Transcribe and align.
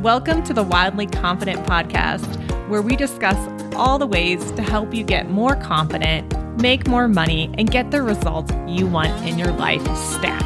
Welcome 0.00 0.42
to 0.44 0.54
the 0.54 0.62
Wildly 0.62 1.08
Confident 1.08 1.66
podcast, 1.66 2.24
where 2.70 2.80
we 2.80 2.96
discuss 2.96 3.36
all 3.74 3.98
the 3.98 4.06
ways 4.06 4.50
to 4.52 4.62
help 4.62 4.94
you 4.94 5.04
get 5.04 5.28
more 5.28 5.54
confident, 5.56 6.34
make 6.58 6.88
more 6.88 7.06
money, 7.06 7.54
and 7.58 7.70
get 7.70 7.90
the 7.90 8.00
results 8.00 8.50
you 8.66 8.86
want 8.86 9.12
in 9.28 9.38
your 9.38 9.52
life 9.52 9.82
stat. 9.94 10.42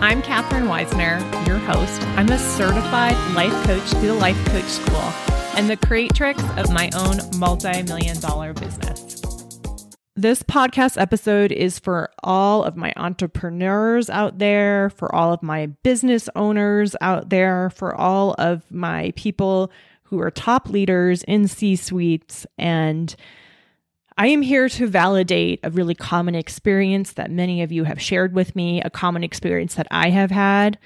I'm 0.00 0.22
Katherine 0.22 0.68
Weissner, 0.68 1.18
your 1.46 1.58
host. 1.58 2.00
I'm 2.16 2.30
a 2.30 2.38
certified 2.38 3.12
life 3.34 3.52
coach 3.66 3.90
through 3.90 4.08
the 4.08 4.14
Life 4.14 4.42
Coach 4.46 4.64
School 4.64 5.12
and 5.54 5.68
the 5.68 5.76
creatrix 5.76 6.42
of 6.56 6.72
my 6.72 6.88
own 6.96 7.18
multi 7.38 7.82
million 7.82 8.18
dollar 8.20 8.54
business. 8.54 9.17
This 10.18 10.42
podcast 10.42 11.00
episode 11.00 11.52
is 11.52 11.78
for 11.78 12.10
all 12.24 12.64
of 12.64 12.76
my 12.76 12.92
entrepreneurs 12.96 14.10
out 14.10 14.40
there, 14.40 14.90
for 14.90 15.14
all 15.14 15.32
of 15.32 15.44
my 15.44 15.66
business 15.84 16.28
owners 16.34 16.96
out 17.00 17.30
there, 17.30 17.70
for 17.70 17.94
all 17.94 18.34
of 18.36 18.68
my 18.68 19.12
people 19.14 19.70
who 20.02 20.18
are 20.20 20.32
top 20.32 20.70
leaders 20.70 21.22
in 21.22 21.46
C 21.46 21.76
suites. 21.76 22.48
And 22.58 23.14
I 24.16 24.26
am 24.26 24.42
here 24.42 24.68
to 24.70 24.88
validate 24.88 25.60
a 25.62 25.70
really 25.70 25.94
common 25.94 26.34
experience 26.34 27.12
that 27.12 27.30
many 27.30 27.62
of 27.62 27.70
you 27.70 27.84
have 27.84 28.02
shared 28.02 28.34
with 28.34 28.56
me, 28.56 28.82
a 28.82 28.90
common 28.90 29.22
experience 29.22 29.76
that 29.76 29.86
I 29.92 30.10
have 30.10 30.32
had. 30.32 30.80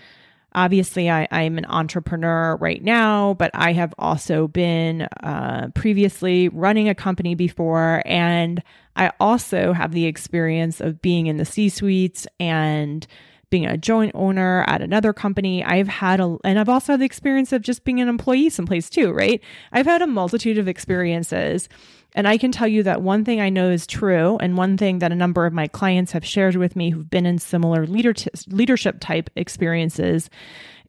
Obviously, 0.55 1.11
I, 1.11 1.27
I'm 1.31 1.57
an 1.59 1.65
entrepreneur 1.67 2.57
right 2.57 2.83
now, 2.83 3.35
but 3.35 3.51
I 3.55 3.73
have 3.73 3.95
also 3.99 4.49
been 4.49 5.03
uh, 5.23 5.69
previously 5.75 6.49
running 6.49 6.89
a 6.89 6.95
company 6.95 7.35
before. 7.35 8.03
And 8.05 8.63
I 8.95 9.13
also 9.19 9.73
have 9.73 9.93
the 9.93 10.07
experience 10.07 10.81
of 10.81 11.01
being 11.01 11.27
in 11.27 11.39
the 11.39 11.45
C 11.45 11.69
suites 11.69 12.27
and 12.39 13.07
being 13.49 13.67
a 13.67 13.77
joint 13.77 14.13
owner 14.15 14.65
at 14.67 14.81
another 14.81 15.13
company. 15.13 15.63
I've 15.63 15.89
had 15.89 16.21
a, 16.21 16.37
and 16.43 16.59
I've 16.59 16.71
also 16.71 16.95
had 16.95 17.01
the 17.01 17.07
experience 17.07 17.53
of 17.53 17.63
just 17.63 17.85
being 17.85 18.01
an 18.01 18.09
employee 18.09 18.51
someplace 18.51 18.91
too, 18.91 19.13
right? 19.13 19.43
I've 19.73 19.87
had 19.87 20.03
a 20.03 20.07
multitude 20.07 20.59
of 20.59 20.69
experiences. 20.69 21.69
And 22.15 22.29
I 22.29 22.37
can 22.37 22.53
tell 22.53 22.69
you 22.69 22.83
that 22.83 23.03
one 23.03 23.25
thing 23.25 23.41
I 23.41 23.49
know 23.49 23.71
is 23.71 23.87
true, 23.87 24.37
and 24.39 24.57
one 24.57 24.77
thing 24.77 24.99
that 24.99 25.13
a 25.13 25.17
number 25.17 25.47
of 25.47 25.53
my 25.53 25.67
clients 25.67 26.13
have 26.13 26.25
shared 26.25 26.57
with 26.57 26.77
me 26.77 26.91
who've 26.91 27.09
been 27.09 27.27
in 27.27 27.39
similar 27.39 27.87
leader 27.87 28.13
t- 28.13 28.31
leadership 28.49 28.99
type 29.01 29.31
experiences 29.35 30.29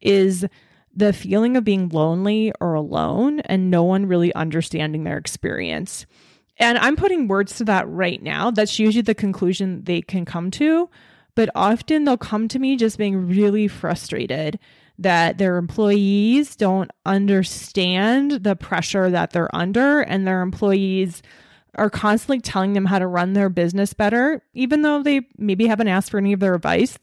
is 0.02 0.46
the 0.94 1.12
feeling 1.12 1.56
of 1.56 1.64
being 1.64 1.88
lonely 1.88 2.52
or 2.60 2.74
alone 2.74 3.40
and 3.40 3.70
no 3.70 3.82
one 3.82 4.06
really 4.06 4.34
understanding 4.34 5.04
their 5.04 5.18
experience. 5.18 6.06
And 6.58 6.78
I'm 6.78 6.94
putting 6.94 7.26
words 7.26 7.56
to 7.56 7.64
that 7.64 7.88
right 7.88 8.22
now. 8.22 8.50
That's 8.50 8.78
usually 8.78 9.02
the 9.02 9.14
conclusion 9.14 9.82
they 9.84 10.02
can 10.02 10.24
come 10.24 10.50
to. 10.52 10.88
But 11.34 11.50
often 11.56 12.04
they'll 12.04 12.16
come 12.16 12.46
to 12.48 12.60
me 12.60 12.76
just 12.76 12.96
being 12.96 13.26
really 13.26 13.66
frustrated 13.66 14.60
that 14.98 15.38
their 15.38 15.56
employees 15.56 16.56
don't 16.56 16.90
understand 17.04 18.30
the 18.30 18.56
pressure 18.56 19.10
that 19.10 19.30
they're 19.30 19.54
under 19.54 20.00
and 20.00 20.26
their 20.26 20.42
employees 20.42 21.22
are 21.76 21.90
constantly 21.90 22.40
telling 22.40 22.72
them 22.72 22.84
how 22.84 22.98
to 22.98 23.06
run 23.06 23.32
their 23.32 23.48
business 23.48 23.92
better 23.92 24.42
even 24.54 24.82
though 24.82 25.02
they 25.02 25.22
maybe 25.36 25.66
haven't 25.66 25.88
asked 25.88 26.10
for 26.10 26.18
any 26.18 26.32
of 26.32 26.40
their 26.40 26.54
advice 26.54 26.98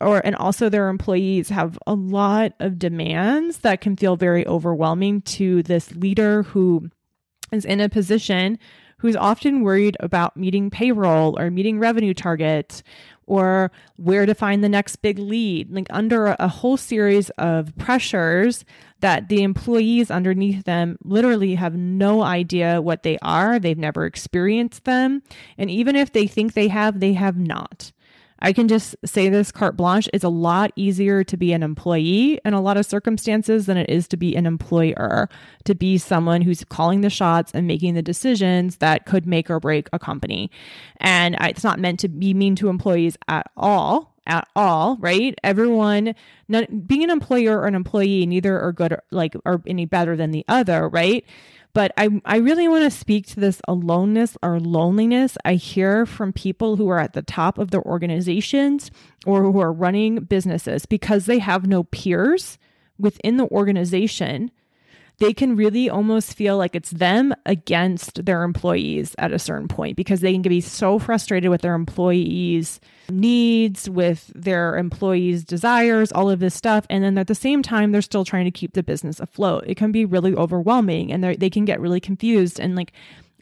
or 0.00 0.24
and 0.24 0.36
also 0.36 0.68
their 0.68 0.88
employees 0.88 1.48
have 1.48 1.78
a 1.86 1.94
lot 1.94 2.52
of 2.60 2.78
demands 2.78 3.58
that 3.58 3.80
can 3.80 3.96
feel 3.96 4.16
very 4.16 4.46
overwhelming 4.46 5.20
to 5.22 5.62
this 5.64 5.92
leader 5.94 6.44
who 6.44 6.88
is 7.50 7.64
in 7.64 7.80
a 7.80 7.88
position 7.88 8.58
who's 8.98 9.16
often 9.16 9.62
worried 9.62 9.96
about 9.98 10.36
meeting 10.36 10.70
payroll 10.70 11.38
or 11.38 11.50
meeting 11.50 11.80
revenue 11.80 12.14
targets 12.14 12.84
or 13.32 13.72
where 13.96 14.26
to 14.26 14.34
find 14.34 14.62
the 14.62 14.68
next 14.68 14.96
big 14.96 15.18
lead, 15.18 15.72
like 15.72 15.86
under 15.88 16.36
a 16.38 16.48
whole 16.48 16.76
series 16.76 17.30
of 17.38 17.74
pressures 17.78 18.62
that 19.00 19.30
the 19.30 19.42
employees 19.42 20.10
underneath 20.10 20.64
them 20.64 20.98
literally 21.02 21.54
have 21.54 21.74
no 21.74 22.22
idea 22.22 22.82
what 22.82 23.04
they 23.04 23.16
are. 23.22 23.58
They've 23.58 23.78
never 23.78 24.04
experienced 24.04 24.84
them. 24.84 25.22
And 25.56 25.70
even 25.70 25.96
if 25.96 26.12
they 26.12 26.26
think 26.26 26.52
they 26.52 26.68
have, 26.68 27.00
they 27.00 27.14
have 27.14 27.38
not. 27.38 27.90
I 28.42 28.52
can 28.52 28.68
just 28.68 28.96
say 29.04 29.28
this 29.28 29.52
carte 29.52 29.76
blanche 29.76 30.08
it's 30.12 30.24
a 30.24 30.28
lot 30.28 30.72
easier 30.76 31.24
to 31.24 31.36
be 31.36 31.52
an 31.52 31.62
employee 31.62 32.40
in 32.44 32.52
a 32.52 32.60
lot 32.60 32.76
of 32.76 32.84
circumstances 32.84 33.66
than 33.66 33.76
it 33.76 33.88
is 33.88 34.08
to 34.08 34.16
be 34.16 34.36
an 34.36 34.46
employer, 34.46 35.28
to 35.64 35.74
be 35.74 35.96
someone 35.96 36.42
who's 36.42 36.64
calling 36.64 37.00
the 37.00 37.10
shots 37.10 37.52
and 37.54 37.66
making 37.66 37.94
the 37.94 38.02
decisions 38.02 38.76
that 38.78 39.06
could 39.06 39.26
make 39.26 39.48
or 39.48 39.60
break 39.60 39.88
a 39.92 39.98
company. 39.98 40.50
And 40.98 41.36
it's 41.40 41.64
not 41.64 41.78
meant 41.78 42.00
to 42.00 42.08
be 42.08 42.34
mean 42.34 42.56
to 42.56 42.68
employees 42.68 43.16
at 43.28 43.50
all 43.56 44.12
at 44.26 44.46
all, 44.54 44.96
right? 45.00 45.34
Everyone, 45.42 46.14
not, 46.48 46.86
being 46.86 47.02
an 47.02 47.10
employer 47.10 47.58
or 47.58 47.66
an 47.66 47.74
employee, 47.74 48.26
neither 48.26 48.60
are 48.60 48.72
good, 48.72 48.96
like, 49.10 49.34
are 49.44 49.62
any 49.66 49.84
better 49.84 50.16
than 50.16 50.30
the 50.30 50.44
other, 50.48 50.88
right? 50.88 51.24
But 51.74 51.92
I, 51.96 52.20
I 52.24 52.36
really 52.36 52.68
want 52.68 52.84
to 52.84 52.90
speak 52.90 53.26
to 53.28 53.40
this 53.40 53.60
aloneness 53.66 54.36
or 54.42 54.60
loneliness 54.60 55.38
I 55.44 55.54
hear 55.54 56.04
from 56.04 56.32
people 56.32 56.76
who 56.76 56.88
are 56.88 56.98
at 56.98 57.14
the 57.14 57.22
top 57.22 57.58
of 57.58 57.70
their 57.70 57.82
organizations 57.82 58.90
or 59.24 59.42
who 59.42 59.58
are 59.60 59.72
running 59.72 60.16
businesses 60.24 60.84
because 60.84 61.26
they 61.26 61.38
have 61.38 61.66
no 61.66 61.84
peers 61.84 62.58
within 62.98 63.38
the 63.38 63.48
organization 63.48 64.50
they 65.22 65.32
can 65.32 65.54
really 65.54 65.88
almost 65.88 66.34
feel 66.34 66.58
like 66.58 66.74
it's 66.74 66.90
them 66.90 67.32
against 67.46 68.24
their 68.24 68.42
employees 68.42 69.14
at 69.18 69.32
a 69.32 69.38
certain 69.38 69.68
point 69.68 69.96
because 69.96 70.20
they 70.20 70.32
can 70.32 70.42
be 70.42 70.60
so 70.60 70.98
frustrated 70.98 71.48
with 71.48 71.60
their 71.60 71.76
employees' 71.76 72.80
needs, 73.08 73.88
with 73.88 74.32
their 74.34 74.76
employees' 74.76 75.44
desires, 75.44 76.10
all 76.10 76.28
of 76.28 76.40
this 76.40 76.56
stuff. 76.56 76.86
And 76.90 77.04
then 77.04 77.16
at 77.18 77.28
the 77.28 77.36
same 77.36 77.62
time, 77.62 77.92
they're 77.92 78.02
still 78.02 78.24
trying 78.24 78.46
to 78.46 78.50
keep 78.50 78.72
the 78.72 78.82
business 78.82 79.20
afloat. 79.20 79.62
It 79.68 79.76
can 79.76 79.92
be 79.92 80.04
really 80.04 80.34
overwhelming 80.34 81.12
and 81.12 81.22
they 81.22 81.50
can 81.50 81.64
get 81.64 81.80
really 81.80 82.00
confused. 82.00 82.58
And 82.58 82.74
like, 82.74 82.92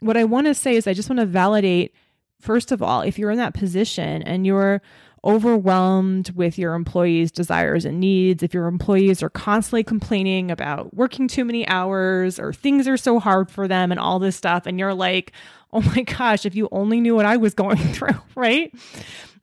what 0.01 0.17
I 0.17 0.23
want 0.23 0.45
to 0.45 0.53
say 0.53 0.75
is, 0.75 0.85
I 0.85 0.93
just 0.93 1.09
want 1.09 1.19
to 1.19 1.25
validate, 1.25 1.95
first 2.39 2.71
of 2.71 2.83
all, 2.83 3.01
if 3.01 3.17
you're 3.17 3.31
in 3.31 3.39
that 3.39 3.55
position 3.55 4.21
and 4.21 4.45
you're 4.45 4.83
overwhelmed 5.23 6.31
with 6.31 6.57
your 6.57 6.73
employees' 6.73 7.31
desires 7.31 7.85
and 7.85 7.99
needs, 7.99 8.41
if 8.41 8.53
your 8.53 8.67
employees 8.67 9.21
are 9.21 9.29
constantly 9.29 9.83
complaining 9.83 10.49
about 10.49 10.93
working 10.95 11.27
too 11.27 11.45
many 11.45 11.67
hours 11.67 12.39
or 12.39 12.51
things 12.51 12.87
are 12.87 12.97
so 12.97 13.19
hard 13.19 13.51
for 13.51 13.67
them 13.67 13.91
and 13.91 13.99
all 13.99 14.19
this 14.19 14.35
stuff, 14.35 14.65
and 14.65 14.79
you're 14.79 14.93
like, 14.93 15.31
oh 15.73 15.81
my 15.81 16.01
gosh, 16.01 16.45
if 16.45 16.55
you 16.55 16.67
only 16.71 16.99
knew 16.99 17.15
what 17.15 17.25
I 17.25 17.37
was 17.37 17.53
going 17.53 17.77
through, 17.93 18.19
right? 18.35 18.73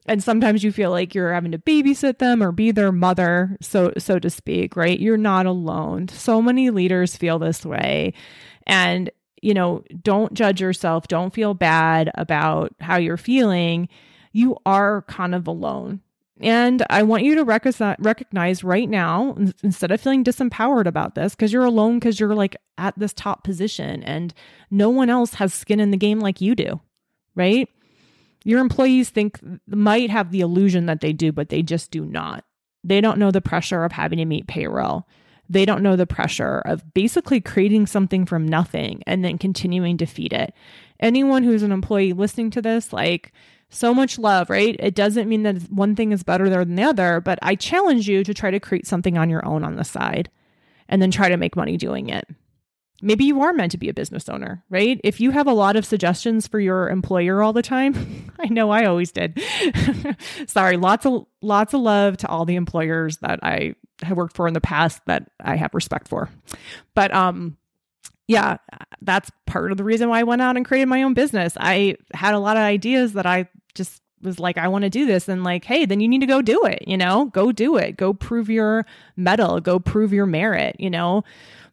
And 0.05 0.23
sometimes 0.23 0.63
you 0.63 0.71
feel 0.71 0.89
like 0.89 1.13
you're 1.13 1.33
having 1.33 1.51
to 1.51 1.59
babysit 1.59 2.17
them 2.17 2.41
or 2.41 2.51
be 2.51 2.71
their 2.71 2.91
mother, 2.91 3.55
so 3.61 3.93
so 3.97 4.17
to 4.19 4.29
speak, 4.29 4.75
right? 4.75 4.99
You're 4.99 5.17
not 5.17 5.45
alone. 5.45 6.07
So 6.07 6.41
many 6.41 6.71
leaders 6.71 7.15
feel 7.15 7.37
this 7.37 7.65
way. 7.65 8.13
And 8.65 9.11
you 9.41 9.53
know, 9.53 9.83
don't 10.01 10.33
judge 10.33 10.59
yourself, 10.59 11.07
don't 11.07 11.33
feel 11.33 11.53
bad 11.53 12.11
about 12.15 12.73
how 12.81 12.97
you're 12.97 13.17
feeling 13.17 13.87
you 14.31 14.57
are 14.65 15.03
kind 15.03 15.33
of 15.33 15.47
alone. 15.47 16.01
And 16.41 16.85
I 16.89 17.03
want 17.03 17.23
you 17.23 17.35
to 17.35 17.43
rec- 17.43 17.65
recognize 17.99 18.63
right 18.63 18.89
now, 18.89 19.35
instead 19.61 19.91
of 19.91 19.99
feeling 19.99 20.23
disempowered 20.23 20.85
about 20.85 21.15
this, 21.15 21.35
because 21.35 21.51
you're 21.51 21.65
alone, 21.65 21.99
because 21.99 22.17
you're 22.17 22.33
like 22.33 22.55
at 22.77 22.97
this 22.97 23.11
top 23.13 23.43
position 23.43 24.03
and 24.03 24.33
no 24.71 24.89
one 24.89 25.09
else 25.09 25.33
has 25.33 25.53
skin 25.53 25.81
in 25.81 25.91
the 25.91 25.97
game 25.97 26.21
like 26.21 26.39
you 26.39 26.55
do, 26.55 26.79
right? 27.35 27.67
Your 28.45 28.61
employees 28.61 29.09
think 29.09 29.37
might 29.67 30.09
have 30.09 30.31
the 30.31 30.39
illusion 30.39 30.85
that 30.85 31.01
they 31.01 31.11
do, 31.11 31.33
but 31.33 31.49
they 31.49 31.61
just 31.61 31.91
do 31.91 32.05
not. 32.05 32.45
They 32.85 33.01
don't 33.01 33.19
know 33.19 33.31
the 33.31 33.41
pressure 33.41 33.83
of 33.83 33.91
having 33.91 34.19
to 34.19 34.25
meet 34.25 34.47
payroll. 34.47 35.05
They 35.49 35.65
don't 35.65 35.83
know 35.83 35.97
the 35.97 36.07
pressure 36.07 36.59
of 36.59 36.93
basically 36.93 37.41
creating 37.41 37.87
something 37.87 38.25
from 38.25 38.47
nothing 38.47 39.03
and 39.05 39.25
then 39.25 39.37
continuing 39.37 39.97
to 39.97 40.05
feed 40.05 40.31
it. 40.31 40.53
Anyone 41.01 41.43
who's 41.43 41.63
an 41.63 41.73
employee 41.73 42.13
listening 42.13 42.51
to 42.51 42.61
this, 42.61 42.93
like, 42.93 43.33
so 43.69 43.93
much 43.93 44.17
love, 44.17 44.49
right? 44.49 44.75
It 44.79 44.95
doesn't 44.95 45.29
mean 45.29 45.43
that 45.43 45.61
one 45.71 45.95
thing 45.95 46.11
is 46.11 46.23
better 46.23 46.49
than 46.49 46.75
the 46.75 46.83
other, 46.83 47.21
but 47.21 47.39
I 47.41 47.55
challenge 47.55 48.07
you 48.07 48.23
to 48.23 48.33
try 48.33 48.51
to 48.51 48.59
create 48.59 48.87
something 48.87 49.17
on 49.17 49.29
your 49.29 49.45
own 49.45 49.63
on 49.63 49.75
the 49.75 49.83
side 49.83 50.29
and 50.87 51.01
then 51.01 51.11
try 51.11 51.29
to 51.29 51.37
make 51.37 51.55
money 51.55 51.77
doing 51.77 52.09
it. 52.09 52.27
Maybe 53.01 53.23
you 53.23 53.41
are 53.41 53.53
meant 53.53 53.71
to 53.71 53.77
be 53.77 53.87
a 53.87 53.93
business 53.93 54.27
owner, 54.27 54.63
right? 54.69 54.99
If 55.03 55.21
you 55.21 55.31
have 55.31 55.47
a 55.47 55.53
lot 55.53 55.77
of 55.77 55.85
suggestions 55.85 56.47
for 56.47 56.59
your 56.59 56.89
employer 56.89 57.41
all 57.41 57.53
the 57.53 57.61
time, 57.61 58.31
I 58.39 58.47
know 58.47 58.71
I 58.71 58.85
always 58.85 59.11
did. 59.11 59.41
Sorry, 60.47 60.75
lots 60.75 61.05
of 61.05 61.25
lots 61.41 61.73
of 61.73 61.81
love 61.81 62.17
to 62.17 62.27
all 62.27 62.45
the 62.45 62.55
employers 62.55 63.17
that 63.17 63.39
I 63.41 63.75
have 64.01 64.17
worked 64.17 64.35
for 64.35 64.47
in 64.47 64.53
the 64.53 64.61
past 64.61 65.01
that 65.05 65.31
I 65.39 65.55
have 65.55 65.73
respect 65.73 66.07
for. 66.07 66.29
But 66.93 67.13
um 67.13 67.57
yeah, 68.27 68.57
that's 69.01 69.31
part 69.47 69.71
of 69.71 69.77
the 69.77 69.83
reason 69.83 70.07
why 70.07 70.19
I 70.19 70.23
went 70.23 70.43
out 70.43 70.55
and 70.55 70.63
created 70.63 70.85
my 70.85 71.01
own 71.01 71.15
business. 71.15 71.57
I 71.59 71.95
had 72.13 72.35
a 72.35 72.39
lot 72.39 72.57
of 72.57 72.61
ideas 72.61 73.13
that 73.13 73.25
I 73.25 73.47
just 73.75 74.01
was 74.21 74.39
like, 74.39 74.57
I 74.57 74.67
want 74.67 74.83
to 74.83 74.89
do 74.89 75.05
this. 75.05 75.27
And 75.27 75.43
like, 75.43 75.65
hey, 75.65 75.85
then 75.85 75.99
you 75.99 76.07
need 76.07 76.21
to 76.21 76.27
go 76.27 76.41
do 76.41 76.65
it, 76.65 76.83
you 76.87 76.97
know, 76.97 77.25
go 77.25 77.51
do 77.51 77.77
it, 77.77 77.97
go 77.97 78.13
prove 78.13 78.49
your 78.49 78.85
mettle, 79.15 79.59
go 79.59 79.79
prove 79.79 80.13
your 80.13 80.25
merit, 80.25 80.75
you 80.79 80.89
know. 80.89 81.23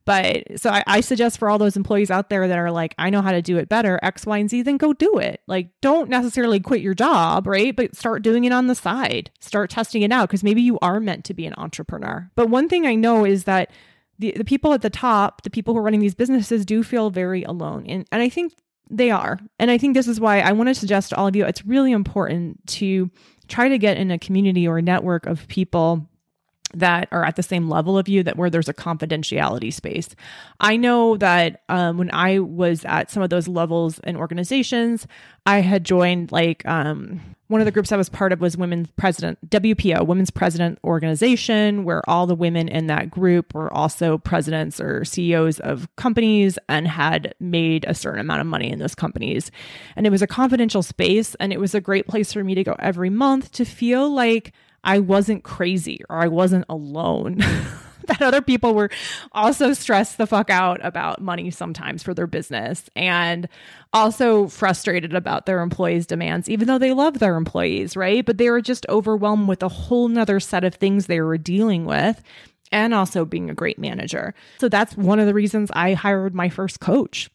But 0.04 0.60
so 0.60 0.70
I, 0.70 0.84
I, 0.86 1.00
suggest 1.00 1.36
for 1.36 1.50
all 1.50 1.58
those 1.58 1.76
employees 1.76 2.12
out 2.12 2.30
there 2.30 2.46
that 2.46 2.58
are 2.58 2.70
like, 2.70 2.94
I 2.96 3.10
know 3.10 3.22
how 3.22 3.32
to 3.32 3.42
do 3.42 3.58
it 3.58 3.68
better, 3.68 3.98
X, 4.04 4.24
Y, 4.24 4.38
and 4.38 4.48
Z, 4.48 4.62
then 4.62 4.76
go 4.76 4.92
do 4.92 5.18
it. 5.18 5.40
Like, 5.48 5.70
don't 5.82 6.08
necessarily 6.08 6.60
quit 6.60 6.80
your 6.80 6.94
job, 6.94 7.48
right? 7.48 7.74
But 7.74 7.96
start 7.96 8.22
doing 8.22 8.44
it 8.44 8.52
on 8.52 8.68
the 8.68 8.76
side, 8.76 9.32
start 9.40 9.68
testing 9.68 10.02
it 10.02 10.12
out 10.12 10.28
because 10.28 10.44
maybe 10.44 10.62
you 10.62 10.78
are 10.80 11.00
meant 11.00 11.24
to 11.24 11.34
be 11.34 11.44
an 11.44 11.54
entrepreneur. 11.58 12.30
But 12.36 12.50
one 12.50 12.68
thing 12.68 12.86
I 12.86 12.94
know 12.94 13.24
is 13.24 13.44
that 13.44 13.72
the, 14.16 14.32
the 14.36 14.44
people 14.44 14.72
at 14.72 14.82
the 14.82 14.90
top, 14.90 15.42
the 15.42 15.50
people 15.50 15.74
who 15.74 15.80
are 15.80 15.82
running 15.82 16.00
these 16.00 16.14
businesses 16.14 16.64
do 16.64 16.84
feel 16.84 17.10
very 17.10 17.42
alone. 17.42 17.84
And, 17.88 18.06
and 18.12 18.22
I 18.22 18.28
think 18.28 18.54
they 18.90 19.10
are. 19.10 19.38
And 19.58 19.70
I 19.70 19.78
think 19.78 19.94
this 19.94 20.08
is 20.08 20.20
why 20.20 20.40
I 20.40 20.52
want 20.52 20.68
to 20.68 20.74
suggest 20.74 21.10
to 21.10 21.16
all 21.16 21.26
of 21.26 21.36
you 21.36 21.44
it's 21.44 21.64
really 21.66 21.92
important 21.92 22.64
to 22.68 23.10
try 23.48 23.68
to 23.68 23.78
get 23.78 23.96
in 23.96 24.10
a 24.10 24.18
community 24.18 24.66
or 24.66 24.78
a 24.78 24.82
network 24.82 25.26
of 25.26 25.46
people 25.48 26.08
that 26.74 27.08
are 27.12 27.24
at 27.24 27.36
the 27.36 27.42
same 27.42 27.68
level 27.68 27.96
of 27.96 28.08
you 28.08 28.22
that 28.22 28.36
where 28.36 28.50
there's 28.50 28.68
a 28.68 28.74
confidentiality 28.74 29.72
space 29.72 30.08
i 30.58 30.76
know 30.76 31.16
that 31.16 31.62
um, 31.68 31.96
when 31.96 32.10
i 32.12 32.40
was 32.40 32.84
at 32.84 33.08
some 33.08 33.22
of 33.22 33.30
those 33.30 33.46
levels 33.46 34.00
in 34.00 34.16
organizations 34.16 35.06
i 35.46 35.60
had 35.60 35.84
joined 35.84 36.32
like 36.32 36.66
um, 36.66 37.20
one 37.48 37.60
of 37.60 37.64
the 37.64 37.70
groups 37.70 37.92
i 37.92 37.96
was 37.96 38.08
part 38.08 38.32
of 38.32 38.40
was 38.40 38.56
women's 38.56 38.90
president 38.92 39.38
wpo 39.48 40.06
women's 40.06 40.30
president 40.30 40.78
organization 40.84 41.84
where 41.84 42.08
all 42.08 42.26
the 42.26 42.34
women 42.34 42.68
in 42.68 42.86
that 42.86 43.10
group 43.10 43.54
were 43.54 43.72
also 43.72 44.18
presidents 44.18 44.80
or 44.80 45.04
ceos 45.04 45.60
of 45.60 45.88
companies 45.96 46.58
and 46.68 46.88
had 46.88 47.34
made 47.40 47.84
a 47.86 47.94
certain 47.94 48.20
amount 48.20 48.40
of 48.40 48.46
money 48.46 48.70
in 48.70 48.78
those 48.78 48.94
companies. 48.94 49.50
And 49.94 50.06
it 50.06 50.10
was 50.10 50.22
a 50.22 50.26
confidential 50.26 50.82
space 50.82 51.34
and 51.36 51.52
it 51.52 51.60
was 51.60 51.74
a 51.74 51.80
great 51.80 52.06
place 52.06 52.32
for 52.32 52.44
me 52.44 52.54
to 52.54 52.64
go 52.64 52.76
every 52.78 53.10
month 53.10 53.52
to 53.52 53.64
feel 53.64 54.10
like 54.10 54.52
I 54.86 55.00
wasn't 55.00 55.44
crazy 55.44 56.00
or 56.08 56.18
I 56.18 56.28
wasn't 56.28 56.64
alone. 56.68 57.38
that 58.06 58.22
other 58.22 58.40
people 58.40 58.74
were 58.74 58.88
also 59.32 59.72
stressed 59.72 60.16
the 60.16 60.26
fuck 60.26 60.48
out 60.48 60.78
about 60.84 61.20
money 61.20 61.50
sometimes 61.50 62.02
for 62.02 62.14
their 62.14 62.28
business 62.28 62.88
and 62.94 63.48
also 63.92 64.46
frustrated 64.46 65.12
about 65.12 65.44
their 65.44 65.60
employees' 65.60 66.06
demands, 66.06 66.48
even 66.48 66.68
though 66.68 66.78
they 66.78 66.92
love 66.92 67.18
their 67.18 67.36
employees, 67.36 67.96
right? 67.96 68.24
But 68.24 68.38
they 68.38 68.48
were 68.48 68.62
just 68.62 68.86
overwhelmed 68.88 69.48
with 69.48 69.62
a 69.62 69.68
whole 69.68 70.08
nother 70.08 70.38
set 70.38 70.64
of 70.64 70.76
things 70.76 71.06
they 71.06 71.20
were 71.20 71.38
dealing 71.38 71.84
with 71.84 72.22
and 72.72 72.94
also 72.94 73.24
being 73.24 73.50
a 73.50 73.54
great 73.54 73.78
manager. 73.78 74.34
So 74.58 74.68
that's 74.68 74.96
one 74.96 75.18
of 75.18 75.26
the 75.26 75.34
reasons 75.34 75.70
I 75.72 75.94
hired 75.94 76.34
my 76.34 76.48
first 76.48 76.80
coach 76.80 77.28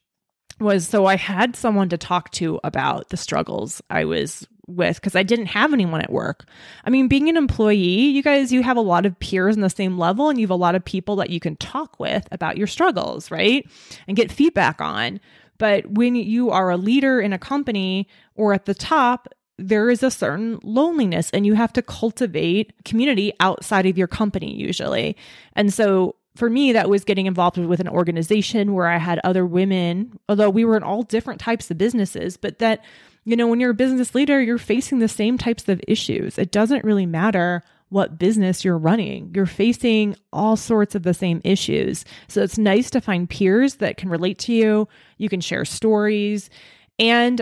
was 0.60 0.88
so 0.88 1.06
I 1.06 1.16
had 1.16 1.56
someone 1.56 1.90
to 1.90 1.98
talk 1.98 2.32
to 2.32 2.60
about 2.64 3.10
the 3.10 3.18
struggles 3.18 3.82
I 3.90 4.06
was 4.06 4.48
with 4.76 4.96
because 4.96 5.16
I 5.16 5.24
didn't 5.24 5.48
have 5.48 5.74
anyone 5.74 6.02
at 6.02 6.12
work. 6.12 6.46
I 6.86 6.90
mean, 6.90 7.08
being 7.08 7.30
an 7.30 7.38
employee, 7.38 8.08
you 8.08 8.24
guys, 8.24 8.52
you 8.52 8.64
have 8.64 8.78
a 8.78 8.82
lot 8.82 9.06
of 9.06 9.20
peers 9.20 9.56
in 9.56 9.62
the 9.62 9.70
same 9.70 9.98
level 9.98 10.30
and 10.30 10.40
you 10.40 10.46
have 10.46 10.52
a 10.52 10.56
lot 10.56 10.76
of 10.76 10.84
people 10.84 11.16
that 11.18 11.30
you 11.30 11.40
can 11.40 11.56
talk 11.58 12.00
with 12.00 12.28
about 12.32 12.58
your 12.58 12.68
struggles, 12.68 13.32
right? 13.32 13.68
And 14.08 14.18
get 14.18 14.32
feedback 14.32 14.82
on. 14.82 15.20
But 15.58 15.86
when 15.92 16.16
you 16.16 16.50
are 16.50 16.72
a 16.72 16.78
leader 16.78 17.22
in 17.22 17.34
a 17.34 17.40
company 17.40 18.08
or 18.36 18.54
at 18.54 18.66
the 18.66 18.74
top, 18.74 19.28
there 19.58 19.90
is 19.90 20.02
a 20.02 20.10
certain 20.10 20.60
loneliness 20.64 21.30
and 21.32 21.46
you 21.46 21.54
have 21.54 21.72
to 21.74 21.82
cultivate 21.82 22.74
community 22.84 23.32
outside 23.40 23.86
of 23.86 23.98
your 23.98 24.08
company 24.08 24.56
usually. 24.56 25.16
And 25.56 25.72
so 25.72 26.16
for 26.36 26.50
me, 26.50 26.72
that 26.74 26.90
was 26.90 27.04
getting 27.04 27.26
involved 27.26 27.58
with 27.58 27.80
an 27.80 27.90
organization 27.90 28.74
where 28.74 28.88
I 28.88 28.98
had 28.98 29.20
other 29.24 29.46
women, 29.46 30.18
although 30.30 30.50
we 30.50 30.66
were 30.66 30.78
in 30.78 30.84
all 30.84 31.04
different 31.04 31.42
types 31.42 31.70
of 31.70 31.78
businesses, 31.78 32.38
but 32.38 32.60
that 32.60 32.84
you 33.24 33.36
know, 33.36 33.48
when 33.48 33.60
you're 33.60 33.72
a 33.72 33.76
business 33.76 34.16
leader, 34.16 34.42
you're 34.42 34.58
facing 34.58 35.00
the 35.00 35.08
same 35.08 35.38
types 35.38 35.70
of 35.70 35.82
issues. 35.88 36.40
It 36.40 36.52
doesn't 36.52 36.84
really 36.84 37.06
matter 37.06 37.62
what 37.90 38.18
business 38.18 38.64
you're 38.66 38.78
running. 38.78 39.32
You're 39.36 39.46
facing 39.46 40.16
all 40.32 40.56
sorts 40.56 40.96
of 40.96 41.04
the 41.04 41.14
same 41.14 41.42
issues. 41.44 42.06
So 42.30 42.42
it's 42.42 42.58
nice 42.58 42.90
to 42.92 43.02
find 43.02 43.30
peers 43.30 43.76
that 43.76 43.98
can 43.98 44.10
relate 44.10 44.40
to 44.40 44.54
you. 44.54 44.88
You 45.18 45.30
can 45.30 45.42
share 45.42 45.66
stories. 45.66 46.50
And 46.98 47.42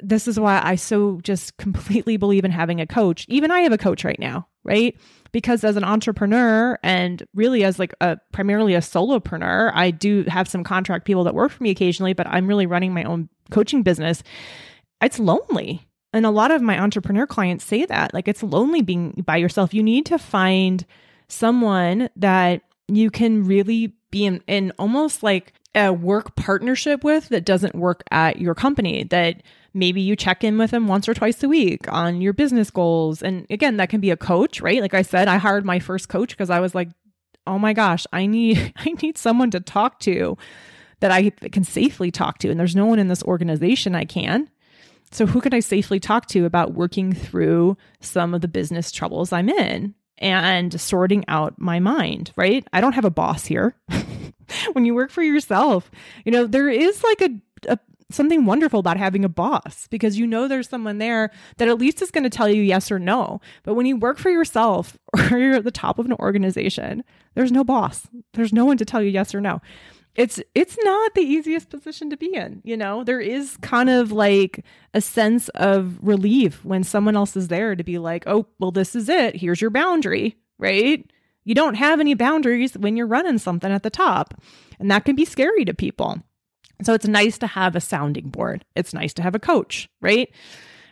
this 0.00 0.26
is 0.28 0.38
why 0.38 0.60
I 0.62 0.74
so 0.74 1.20
just 1.22 1.56
completely 1.56 2.16
believe 2.16 2.44
in 2.44 2.50
having 2.50 2.80
a 2.80 2.86
coach. 2.86 3.24
Even 3.28 3.50
I 3.50 3.60
have 3.60 3.72
a 3.72 3.78
coach 3.78 4.04
right 4.04 4.18
now, 4.18 4.48
right? 4.64 4.96
Because 5.32 5.64
as 5.64 5.76
an 5.76 5.84
entrepreneur 5.84 6.78
and 6.82 7.22
really 7.34 7.64
as 7.64 7.78
like 7.78 7.94
a 8.00 8.18
primarily 8.32 8.74
a 8.74 8.80
solopreneur, 8.80 9.72
I 9.74 9.90
do 9.90 10.24
have 10.28 10.48
some 10.48 10.64
contract 10.64 11.04
people 11.04 11.24
that 11.24 11.34
work 11.34 11.52
for 11.52 11.62
me 11.62 11.70
occasionally, 11.70 12.12
but 12.12 12.26
I'm 12.26 12.46
really 12.46 12.66
running 12.66 12.94
my 12.94 13.04
own 13.04 13.28
coaching 13.50 13.82
business 13.82 14.22
it's 15.04 15.18
lonely. 15.18 15.86
And 16.12 16.24
a 16.24 16.30
lot 16.30 16.50
of 16.50 16.62
my 16.62 16.80
entrepreneur 16.80 17.26
clients 17.26 17.64
say 17.64 17.84
that 17.84 18.14
like 18.14 18.28
it's 18.28 18.42
lonely 18.42 18.82
being 18.82 19.22
by 19.26 19.36
yourself. 19.36 19.74
You 19.74 19.82
need 19.82 20.06
to 20.06 20.18
find 20.18 20.84
someone 21.28 22.08
that 22.16 22.62
you 22.88 23.10
can 23.10 23.44
really 23.44 23.94
be 24.10 24.24
in, 24.24 24.42
in 24.46 24.72
almost 24.78 25.22
like 25.22 25.52
a 25.74 25.92
work 25.92 26.36
partnership 26.36 27.02
with 27.02 27.28
that 27.30 27.44
doesn't 27.44 27.74
work 27.74 28.04
at 28.12 28.38
your 28.38 28.54
company 28.54 29.04
that 29.04 29.42
maybe 29.74 30.00
you 30.00 30.16
check 30.16 30.44
in 30.44 30.56
with 30.56 30.70
them 30.70 30.88
once 30.88 31.08
or 31.08 31.14
twice 31.14 31.42
a 31.42 31.48
week 31.48 31.92
on 31.92 32.20
your 32.20 32.32
business 32.32 32.70
goals 32.70 33.22
and 33.22 33.46
again 33.50 33.76
that 33.76 33.88
can 33.88 34.00
be 34.00 34.10
a 34.10 34.16
coach 34.16 34.60
right 34.60 34.80
like 34.80 34.94
i 34.94 35.02
said 35.02 35.28
i 35.28 35.36
hired 35.36 35.64
my 35.64 35.78
first 35.78 36.08
coach 36.08 36.30
because 36.30 36.50
i 36.50 36.60
was 36.60 36.74
like 36.74 36.88
oh 37.46 37.58
my 37.58 37.72
gosh 37.72 38.06
i 38.12 38.26
need 38.26 38.72
i 38.76 38.90
need 39.02 39.18
someone 39.18 39.50
to 39.50 39.60
talk 39.60 40.00
to 40.00 40.36
that 41.00 41.10
i 41.10 41.30
can 41.30 41.64
safely 41.64 42.10
talk 42.10 42.38
to 42.38 42.50
and 42.50 42.58
there's 42.58 42.76
no 42.76 42.86
one 42.86 42.98
in 42.98 43.08
this 43.08 43.22
organization 43.24 43.94
i 43.94 44.04
can 44.04 44.48
so, 45.14 45.26
who 45.26 45.40
can 45.40 45.54
I 45.54 45.60
safely 45.60 46.00
talk 46.00 46.26
to 46.28 46.44
about 46.44 46.74
working 46.74 47.12
through 47.12 47.76
some 48.00 48.34
of 48.34 48.40
the 48.40 48.48
business 48.48 48.90
troubles 48.90 49.32
I'm 49.32 49.48
in 49.48 49.94
and 50.18 50.80
sorting 50.80 51.24
out 51.28 51.56
my 51.56 51.78
mind, 51.78 52.32
right? 52.34 52.66
I 52.72 52.80
don't 52.80 52.94
have 52.94 53.04
a 53.04 53.10
boss 53.10 53.44
here. 53.44 53.76
when 54.72 54.84
you 54.84 54.92
work 54.92 55.12
for 55.12 55.22
yourself, 55.22 55.88
you 56.24 56.32
know, 56.32 56.48
there 56.48 56.68
is 56.68 57.04
like 57.04 57.20
a, 57.20 57.30
a 57.68 57.78
something 58.10 58.44
wonderful 58.44 58.80
about 58.80 58.96
having 58.96 59.24
a 59.24 59.28
boss 59.28 59.86
because 59.88 60.18
you 60.18 60.26
know 60.26 60.48
there's 60.48 60.68
someone 60.68 60.98
there 60.98 61.30
that 61.56 61.68
at 61.68 61.78
least 61.78 62.02
is 62.02 62.10
going 62.10 62.24
to 62.24 62.30
tell 62.30 62.48
you 62.48 62.62
yes 62.62 62.90
or 62.90 62.98
no. 62.98 63.40
But 63.62 63.74
when 63.74 63.86
you 63.86 63.96
work 63.96 64.18
for 64.18 64.30
yourself 64.30 64.96
or 65.30 65.38
you're 65.38 65.56
at 65.56 65.64
the 65.64 65.70
top 65.70 65.98
of 65.98 66.06
an 66.06 66.14
organization, 66.14 67.04
there's 67.34 67.52
no 67.52 67.64
boss. 67.64 68.06
There's 68.34 68.52
no 68.52 68.64
one 68.64 68.76
to 68.78 68.84
tell 68.84 69.02
you 69.02 69.10
yes 69.10 69.34
or 69.34 69.40
no. 69.40 69.60
It's 70.14 70.40
it's 70.54 70.78
not 70.84 71.14
the 71.14 71.22
easiest 71.22 71.70
position 71.70 72.08
to 72.10 72.16
be 72.16 72.32
in 72.34 72.62
you 72.64 72.76
know? 72.76 73.02
There 73.02 73.20
is 73.20 73.56
kind 73.58 73.90
of 73.90 74.12
like 74.12 74.64
a 74.92 75.00
sense 75.00 75.48
of 75.50 75.98
relief 76.00 76.64
when 76.64 76.84
someone 76.84 77.16
else 77.16 77.36
is 77.36 77.48
there 77.48 77.74
to 77.74 77.82
be 77.82 77.98
like 77.98 78.24
oh 78.26 78.46
well 78.60 78.70
this 78.70 78.94
is 78.94 79.08
it. 79.08 79.36
Here's 79.36 79.60
your 79.60 79.70
boundary 79.70 80.36
right? 80.58 81.04
You 81.44 81.54
don't 81.54 81.74
have 81.74 82.00
any 82.00 82.14
boundaries 82.14 82.78
when 82.78 82.96
you're 82.96 83.08
running 83.08 83.38
something 83.38 83.70
at 83.70 83.82
the 83.82 83.90
top 83.90 84.40
and 84.78 84.90
that 84.90 85.04
can 85.04 85.16
be 85.16 85.24
scary 85.24 85.64
to 85.64 85.74
people 85.74 86.22
so 86.82 86.94
it's 86.94 87.06
nice 87.06 87.38
to 87.38 87.46
have 87.46 87.76
a 87.76 87.80
sounding 87.80 88.28
board. 88.28 88.64
It's 88.74 88.94
nice 88.94 89.14
to 89.14 89.22
have 89.22 89.34
a 89.34 89.40
coach 89.40 89.88
right? 90.00 90.30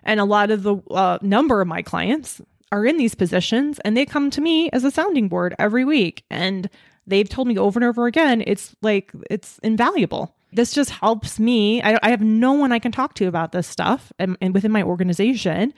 And 0.04 0.18
a 0.18 0.24
lot 0.24 0.50
of 0.50 0.62
the 0.62 0.76
uh, 0.90 1.18
number 1.22 1.60
of 1.60 1.68
my 1.68 1.82
clients 1.82 2.40
are 2.72 2.86
in 2.86 2.96
these 2.96 3.14
positions 3.14 3.78
and 3.80 3.96
they 3.96 4.06
come 4.06 4.30
to 4.30 4.40
me 4.40 4.70
as 4.70 4.84
a 4.84 4.90
sounding 4.90 5.28
board 5.28 5.54
every 5.58 5.84
week. 5.84 6.24
And 6.30 6.68
they've 7.06 7.28
told 7.28 7.46
me 7.46 7.58
over 7.58 7.78
and 7.78 7.84
over 7.84 8.06
again 8.06 8.42
it's 8.46 8.74
like 8.82 9.12
it's 9.30 9.58
invaluable. 9.62 10.34
This 10.52 10.72
just 10.72 10.90
helps 10.90 11.38
me. 11.38 11.82
I, 11.82 11.98
I 12.02 12.10
have 12.10 12.20
no 12.20 12.52
one 12.52 12.72
i 12.72 12.78
can 12.78 12.92
talk 12.92 13.14
to 13.14 13.26
about 13.26 13.52
this 13.52 13.66
stuff 13.66 14.12
and, 14.18 14.36
and 14.40 14.54
within 14.54 14.72
my 14.72 14.82
organization. 14.82 15.72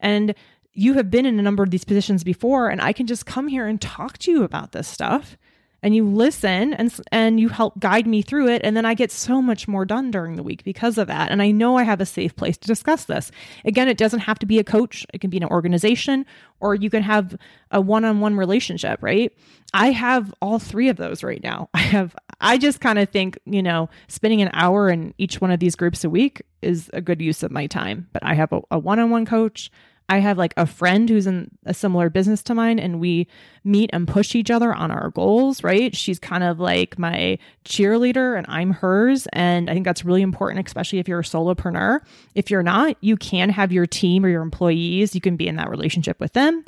And 0.00 0.34
you 0.74 0.94
have 0.94 1.10
been 1.10 1.24
in 1.24 1.38
a 1.38 1.42
number 1.42 1.62
of 1.62 1.70
these 1.70 1.84
positions 1.84 2.24
before 2.24 2.68
and 2.68 2.80
i 2.82 2.92
can 2.92 3.06
just 3.06 3.26
come 3.26 3.46
here 3.46 3.66
and 3.66 3.80
talk 3.80 4.18
to 4.18 4.30
you 4.32 4.42
about 4.42 4.72
this 4.72 4.88
stuff 4.88 5.36
and 5.84 5.94
you 5.94 6.08
listen 6.08 6.72
and 6.72 6.98
and 7.12 7.38
you 7.38 7.50
help 7.50 7.78
guide 7.78 8.06
me 8.06 8.22
through 8.22 8.48
it 8.48 8.62
and 8.64 8.74
then 8.74 8.86
I 8.86 8.94
get 8.94 9.12
so 9.12 9.42
much 9.42 9.68
more 9.68 9.84
done 9.84 10.10
during 10.10 10.36
the 10.36 10.42
week 10.42 10.64
because 10.64 10.96
of 10.96 11.06
that 11.08 11.30
and 11.30 11.42
I 11.42 11.50
know 11.50 11.76
I 11.76 11.82
have 11.84 12.00
a 12.00 12.06
safe 12.06 12.34
place 12.34 12.56
to 12.56 12.66
discuss 12.66 13.04
this. 13.04 13.30
Again, 13.66 13.86
it 13.86 13.98
doesn't 13.98 14.20
have 14.20 14.38
to 14.40 14.46
be 14.46 14.58
a 14.58 14.64
coach, 14.64 15.06
it 15.12 15.20
can 15.20 15.28
be 15.28 15.36
an 15.36 15.44
organization 15.44 16.24
or 16.58 16.74
you 16.74 16.88
can 16.88 17.02
have 17.02 17.36
a 17.70 17.80
one-on-one 17.82 18.34
relationship, 18.34 19.02
right? 19.02 19.30
I 19.74 19.90
have 19.90 20.32
all 20.40 20.58
three 20.58 20.88
of 20.88 20.96
those 20.96 21.22
right 21.22 21.42
now. 21.42 21.68
I 21.74 21.80
have 21.80 22.16
I 22.40 22.56
just 22.56 22.80
kind 22.80 22.98
of 22.98 23.10
think, 23.10 23.38
you 23.44 23.62
know, 23.62 23.90
spending 24.08 24.40
an 24.40 24.50
hour 24.54 24.88
in 24.88 25.12
each 25.18 25.40
one 25.40 25.50
of 25.50 25.60
these 25.60 25.76
groups 25.76 26.02
a 26.02 26.10
week 26.10 26.42
is 26.62 26.90
a 26.94 27.02
good 27.02 27.20
use 27.20 27.42
of 27.42 27.50
my 27.50 27.66
time, 27.66 28.08
but 28.14 28.24
I 28.24 28.32
have 28.34 28.52
a, 28.52 28.62
a 28.70 28.78
one-on-one 28.78 29.26
coach, 29.26 29.70
I 30.08 30.18
have 30.18 30.36
like 30.36 30.52
a 30.56 30.66
friend 30.66 31.08
who's 31.08 31.26
in 31.26 31.50
a 31.64 31.72
similar 31.72 32.10
business 32.10 32.42
to 32.44 32.54
mine 32.54 32.78
and 32.78 33.00
we 33.00 33.26
meet 33.64 33.88
and 33.92 34.06
push 34.06 34.34
each 34.34 34.50
other 34.50 34.74
on 34.74 34.90
our 34.90 35.10
goals, 35.10 35.64
right? 35.64 35.96
She's 35.96 36.18
kind 36.18 36.44
of 36.44 36.60
like 36.60 36.98
my 36.98 37.38
cheerleader 37.64 38.36
and 38.36 38.44
I'm 38.48 38.72
hers. 38.72 39.26
And 39.32 39.70
I 39.70 39.72
think 39.72 39.86
that's 39.86 40.04
really 40.04 40.20
important, 40.20 40.66
especially 40.66 40.98
if 40.98 41.08
you're 41.08 41.20
a 41.20 41.24
solopreneur. 41.24 42.00
If 42.34 42.50
you're 42.50 42.62
not, 42.62 42.96
you 43.00 43.16
can 43.16 43.48
have 43.48 43.72
your 43.72 43.86
team 43.86 44.26
or 44.26 44.28
your 44.28 44.42
employees, 44.42 45.14
you 45.14 45.22
can 45.22 45.36
be 45.36 45.48
in 45.48 45.56
that 45.56 45.70
relationship 45.70 46.20
with 46.20 46.34
them. 46.34 46.64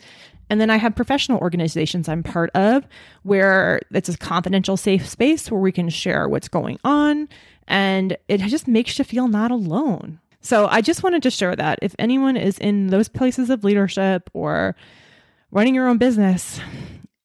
And 0.48 0.60
then 0.60 0.70
I 0.70 0.76
have 0.76 0.94
professional 0.94 1.38
organizations 1.40 2.08
I'm 2.08 2.22
part 2.22 2.50
of 2.54 2.86
where 3.22 3.80
it's 3.92 4.08
a 4.08 4.16
confidential, 4.16 4.76
safe 4.76 5.06
space 5.06 5.50
where 5.50 5.60
we 5.60 5.72
can 5.72 5.88
share 5.88 6.28
what's 6.28 6.48
going 6.48 6.78
on. 6.84 7.28
And 7.68 8.16
it 8.28 8.38
just 8.38 8.68
makes 8.68 8.98
you 8.98 9.04
feel 9.04 9.28
not 9.28 9.50
alone. 9.50 10.20
So 10.40 10.66
I 10.68 10.80
just 10.80 11.02
wanted 11.02 11.22
to 11.24 11.30
share 11.30 11.56
that 11.56 11.78
if 11.82 11.94
anyone 11.98 12.36
is 12.36 12.58
in 12.58 12.88
those 12.88 13.08
places 13.08 13.50
of 13.50 13.64
leadership 13.64 14.30
or 14.32 14.76
running 15.50 15.74
your 15.74 15.88
own 15.88 15.98
business, 15.98 16.60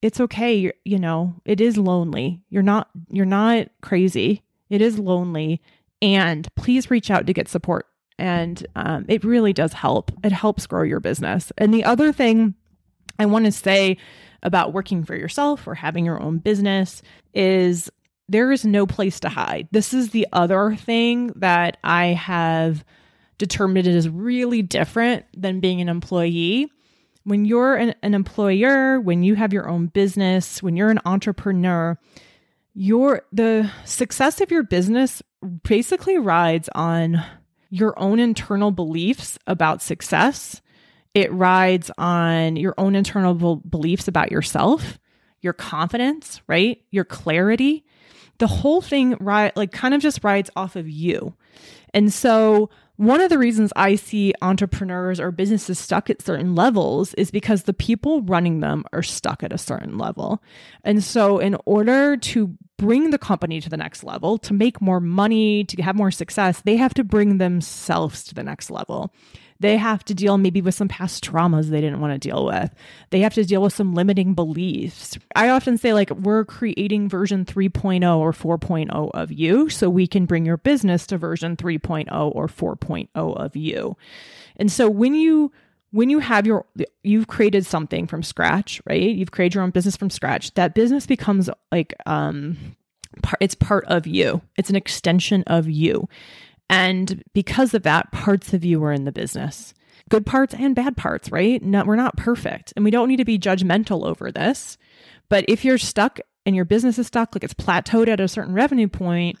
it's 0.00 0.20
okay. 0.20 0.54
You're, 0.54 0.74
you 0.84 0.98
know, 0.98 1.34
it 1.44 1.60
is 1.60 1.78
lonely. 1.78 2.42
You're 2.50 2.62
not 2.62 2.90
you're 3.10 3.24
not 3.24 3.68
crazy. 3.80 4.42
It 4.68 4.80
is 4.80 4.98
lonely, 4.98 5.60
and 6.00 6.48
please 6.56 6.90
reach 6.90 7.10
out 7.10 7.26
to 7.26 7.32
get 7.32 7.48
support. 7.48 7.86
And 8.18 8.66
um, 8.74 9.04
it 9.08 9.24
really 9.24 9.52
does 9.52 9.72
help. 9.72 10.10
It 10.24 10.32
helps 10.32 10.66
grow 10.66 10.82
your 10.82 11.00
business. 11.00 11.52
And 11.58 11.72
the 11.72 11.84
other 11.84 12.12
thing 12.12 12.54
I 13.18 13.26
want 13.26 13.46
to 13.46 13.52
say 13.52 13.96
about 14.42 14.72
working 14.72 15.04
for 15.04 15.16
yourself 15.16 15.66
or 15.66 15.74
having 15.74 16.04
your 16.04 16.20
own 16.20 16.38
business 16.38 17.02
is 17.34 17.90
there 18.28 18.50
is 18.50 18.64
no 18.64 18.86
place 18.86 19.20
to 19.20 19.28
hide. 19.28 19.68
This 19.70 19.92
is 19.92 20.10
the 20.10 20.26
other 20.32 20.74
thing 20.76 21.28
that 21.36 21.76
I 21.84 22.06
have 22.06 22.84
determined 23.42 23.88
is 23.88 24.08
really 24.08 24.62
different 24.62 25.24
than 25.36 25.58
being 25.58 25.80
an 25.80 25.88
employee. 25.88 26.70
When 27.24 27.44
you're 27.44 27.74
an, 27.74 27.92
an 28.00 28.14
employer, 28.14 29.00
when 29.00 29.24
you 29.24 29.34
have 29.34 29.52
your 29.52 29.68
own 29.68 29.86
business, 29.86 30.62
when 30.62 30.76
you're 30.76 30.90
an 30.90 31.00
entrepreneur, 31.04 31.98
your 32.72 33.22
the 33.32 33.68
success 33.84 34.40
of 34.40 34.52
your 34.52 34.62
business 34.62 35.22
basically 35.64 36.18
rides 36.18 36.68
on 36.72 37.20
your 37.68 37.98
own 37.98 38.20
internal 38.20 38.70
beliefs 38.70 39.40
about 39.48 39.82
success. 39.82 40.62
It 41.12 41.32
rides 41.32 41.90
on 41.98 42.54
your 42.54 42.74
own 42.78 42.94
internal 42.94 43.56
beliefs 43.56 44.06
about 44.06 44.30
yourself, 44.30 45.00
your 45.40 45.52
confidence, 45.52 46.40
right? 46.46 46.80
Your 46.92 47.04
clarity. 47.04 47.84
The 48.38 48.46
whole 48.46 48.82
thing 48.82 49.16
right 49.18 49.56
like 49.56 49.72
kind 49.72 49.94
of 49.94 50.00
just 50.00 50.22
rides 50.22 50.50
off 50.54 50.76
of 50.76 50.88
you. 50.88 51.34
And 51.92 52.12
so 52.12 52.70
one 53.02 53.20
of 53.20 53.30
the 53.30 53.38
reasons 53.38 53.72
I 53.74 53.96
see 53.96 54.32
entrepreneurs 54.42 55.18
or 55.18 55.32
businesses 55.32 55.76
stuck 55.76 56.08
at 56.08 56.22
certain 56.22 56.54
levels 56.54 57.14
is 57.14 57.32
because 57.32 57.64
the 57.64 57.72
people 57.72 58.22
running 58.22 58.60
them 58.60 58.84
are 58.92 59.02
stuck 59.02 59.42
at 59.42 59.52
a 59.52 59.58
certain 59.58 59.98
level. 59.98 60.40
And 60.84 61.02
so, 61.02 61.40
in 61.40 61.56
order 61.66 62.16
to 62.16 62.56
bring 62.78 63.10
the 63.10 63.18
company 63.18 63.60
to 63.60 63.68
the 63.68 63.76
next 63.76 64.04
level, 64.04 64.38
to 64.38 64.54
make 64.54 64.80
more 64.80 65.00
money, 65.00 65.64
to 65.64 65.82
have 65.82 65.96
more 65.96 66.12
success, 66.12 66.62
they 66.62 66.76
have 66.76 66.94
to 66.94 67.02
bring 67.02 67.38
themselves 67.38 68.22
to 68.24 68.34
the 68.36 68.44
next 68.44 68.70
level. 68.70 69.12
They 69.62 69.76
have 69.76 70.04
to 70.04 70.14
deal 70.14 70.36
maybe 70.38 70.60
with 70.60 70.74
some 70.74 70.88
past 70.88 71.24
traumas 71.24 71.68
they 71.68 71.80
didn't 71.80 72.00
want 72.00 72.12
to 72.12 72.28
deal 72.28 72.44
with. 72.44 72.74
They 73.10 73.20
have 73.20 73.34
to 73.34 73.44
deal 73.44 73.62
with 73.62 73.72
some 73.72 73.94
limiting 73.94 74.34
beliefs. 74.34 75.16
I 75.34 75.48
often 75.48 75.78
say, 75.78 75.94
like, 75.94 76.10
we're 76.10 76.44
creating 76.44 77.08
version 77.08 77.44
3.0 77.44 78.18
or 78.18 78.32
4.0 78.32 79.10
of 79.14 79.32
you 79.32 79.68
so 79.70 79.88
we 79.88 80.06
can 80.06 80.26
bring 80.26 80.44
your 80.44 80.56
business 80.58 81.06
to 81.06 81.18
version 81.18 81.56
3.0 81.56 82.08
or 82.34 82.48
4.0 82.48 83.08
of 83.14 83.56
you. 83.56 83.96
And 84.56 84.70
so 84.70 84.90
when 84.90 85.14
you 85.14 85.52
when 85.92 86.10
you 86.10 86.18
have 86.18 86.46
your 86.46 86.64
you've 87.02 87.28
created 87.28 87.64
something 87.64 88.06
from 88.06 88.22
scratch 88.22 88.80
right 88.86 89.02
you've 89.02 89.30
created 89.30 89.54
your 89.54 89.62
own 89.62 89.70
business 89.70 89.96
from 89.96 90.10
scratch 90.10 90.52
that 90.54 90.74
business 90.74 91.06
becomes 91.06 91.48
like 91.70 91.94
um 92.06 92.56
it's 93.40 93.54
part 93.54 93.84
of 93.86 94.06
you 94.06 94.40
it's 94.56 94.70
an 94.70 94.76
extension 94.76 95.44
of 95.46 95.68
you 95.68 96.08
and 96.72 97.22
because 97.34 97.74
of 97.74 97.82
that, 97.82 98.10
parts 98.12 98.54
of 98.54 98.64
you 98.64 98.82
are 98.82 98.92
in 98.92 99.04
the 99.04 99.12
business. 99.12 99.74
Good 100.08 100.24
parts 100.24 100.54
and 100.54 100.74
bad 100.74 100.96
parts, 100.96 101.30
right? 101.30 101.62
No, 101.62 101.84
we're 101.84 101.96
not 101.96 102.16
perfect. 102.16 102.72
And 102.74 102.84
we 102.84 102.90
don't 102.90 103.08
need 103.08 103.18
to 103.18 103.26
be 103.26 103.38
judgmental 103.38 104.06
over 104.06 104.32
this. 104.32 104.78
But 105.28 105.44
if 105.48 105.66
you're 105.66 105.76
stuck 105.76 106.18
and 106.46 106.56
your 106.56 106.64
business 106.64 106.98
is 106.98 107.08
stuck, 107.08 107.34
like 107.34 107.44
it's 107.44 107.52
plateaued 107.52 108.08
at 108.08 108.20
a 108.20 108.26
certain 108.26 108.54
revenue 108.54 108.88
point, 108.88 109.38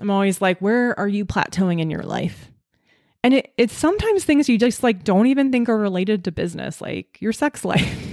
I'm 0.00 0.10
always 0.10 0.42
like, 0.42 0.58
where 0.60 0.98
are 0.98 1.06
you 1.06 1.24
plateauing 1.24 1.80
in 1.80 1.90
your 1.90 2.02
life? 2.02 2.50
And 3.22 3.34
it, 3.34 3.52
it's 3.56 3.72
sometimes 3.72 4.24
things 4.24 4.48
you 4.48 4.58
just 4.58 4.82
like 4.82 5.04
don't 5.04 5.28
even 5.28 5.52
think 5.52 5.68
are 5.68 5.78
related 5.78 6.24
to 6.24 6.32
business, 6.32 6.80
like 6.80 7.18
your 7.20 7.32
sex 7.32 7.64
life. 7.64 8.03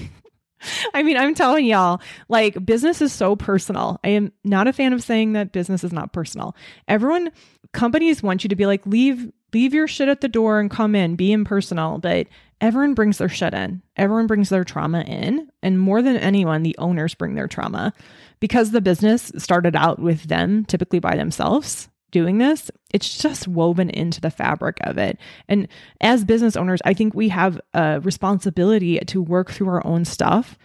I 0.93 1.03
mean, 1.03 1.17
I'm 1.17 1.33
telling 1.33 1.65
y'all, 1.65 2.01
like 2.29 2.63
business 2.65 3.01
is 3.01 3.13
so 3.13 3.35
personal. 3.35 3.99
I 4.03 4.09
am 4.09 4.31
not 4.43 4.67
a 4.67 4.73
fan 4.73 4.93
of 4.93 5.03
saying 5.03 5.33
that 5.33 5.51
business 5.51 5.83
is 5.83 5.93
not 5.93 6.13
personal. 6.13 6.55
Everyone, 6.87 7.31
companies 7.73 8.23
want 8.23 8.43
you 8.43 8.49
to 8.49 8.55
be 8.55 8.65
like, 8.65 8.85
leave, 8.85 9.31
leave 9.53 9.73
your 9.73 9.87
shit 9.87 10.09
at 10.09 10.21
the 10.21 10.27
door 10.27 10.59
and 10.59 10.69
come 10.69 10.95
in, 10.95 11.15
be 11.15 11.31
impersonal. 11.31 11.97
But 11.97 12.27
everyone 12.59 12.93
brings 12.93 13.17
their 13.17 13.29
shit 13.29 13.53
in. 13.53 13.81
Everyone 13.97 14.27
brings 14.27 14.49
their 14.49 14.63
trauma 14.63 15.01
in. 15.01 15.49
And 15.61 15.79
more 15.79 16.01
than 16.01 16.17
anyone, 16.17 16.63
the 16.63 16.77
owners 16.77 17.15
bring 17.15 17.35
their 17.35 17.47
trauma 17.47 17.93
because 18.39 18.71
the 18.71 18.81
business 18.81 19.31
started 19.37 19.75
out 19.75 19.99
with 19.99 20.23
them, 20.23 20.65
typically 20.65 20.99
by 20.99 21.15
themselves 21.15 21.89
doing 22.11 22.37
this, 22.37 22.69
it's 22.93 23.17
just 23.17 23.47
woven 23.47 23.89
into 23.89 24.21
the 24.21 24.29
fabric 24.29 24.77
of 24.81 24.97
it. 24.97 25.17
And 25.47 25.67
as 26.01 26.25
business 26.25 26.55
owners, 26.55 26.81
I 26.85 26.93
think 26.93 27.13
we 27.13 27.29
have 27.29 27.59
a 27.73 27.99
responsibility 28.01 28.99
to 28.99 29.21
work 29.21 29.51
through 29.51 29.69
our 29.69 29.85
own 29.85 30.05
stuff 30.05 30.57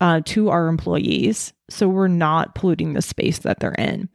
uh, 0.00 0.20
to 0.24 0.50
our 0.50 0.68
employees 0.68 1.52
so 1.70 1.88
we're 1.88 2.08
not 2.08 2.54
polluting 2.54 2.92
the 2.92 3.02
space 3.02 3.38
that 3.40 3.60
they're 3.60 3.72
in. 3.72 4.08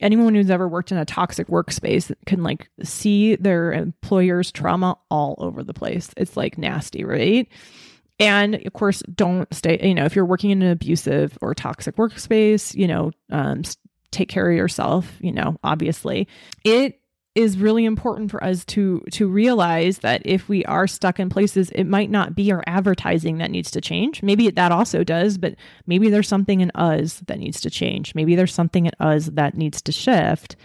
Anyone 0.00 0.34
who's 0.34 0.50
ever 0.50 0.66
worked 0.66 0.92
in 0.92 0.98
a 0.98 1.04
toxic 1.04 1.48
workspace 1.48 2.12
can 2.26 2.42
like 2.42 2.70
see 2.82 3.36
their 3.36 3.72
employer's 3.72 4.50
trauma 4.50 4.96
all 5.10 5.34
over 5.38 5.62
the 5.62 5.74
place. 5.74 6.10
It's 6.16 6.36
like 6.36 6.56
nasty, 6.56 7.04
right? 7.04 7.48
And 8.18 8.54
of 8.66 8.72
course, 8.72 9.02
don't 9.14 9.52
stay, 9.52 9.78
you 9.86 9.94
know, 9.94 10.04
if 10.04 10.14
you're 10.14 10.26
working 10.26 10.50
in 10.50 10.62
an 10.62 10.70
abusive 10.70 11.36
or 11.40 11.54
toxic 11.54 11.96
workspace, 11.96 12.74
you 12.74 12.86
know, 12.86 13.12
um, 13.30 13.62
take 14.10 14.28
care 14.28 14.50
of 14.50 14.56
yourself, 14.56 15.12
you 15.20 15.32
know, 15.32 15.56
obviously. 15.62 16.28
It 16.64 17.00
is 17.34 17.58
really 17.58 17.84
important 17.84 18.30
for 18.30 18.42
us 18.42 18.64
to 18.64 19.00
to 19.12 19.28
realize 19.28 19.98
that 19.98 20.20
if 20.24 20.48
we 20.48 20.64
are 20.64 20.88
stuck 20.88 21.20
in 21.20 21.30
places 21.30 21.70
it 21.70 21.84
might 21.84 22.10
not 22.10 22.34
be 22.34 22.50
our 22.50 22.62
advertising 22.66 23.38
that 23.38 23.52
needs 23.52 23.70
to 23.70 23.80
change 23.80 24.20
maybe 24.20 24.50
that 24.50 24.72
also 24.72 25.04
does 25.04 25.38
but 25.38 25.54
maybe 25.86 26.10
there's 26.10 26.26
something 26.26 26.60
in 26.60 26.72
us 26.74 27.22
that 27.28 27.38
needs 27.38 27.60
to 27.60 27.70
change 27.70 28.16
maybe 28.16 28.34
there's 28.34 28.52
something 28.52 28.86
in 28.86 28.92
us 28.98 29.26
that 29.26 29.56
needs 29.56 29.80
to 29.80 29.92
shift 29.92 30.56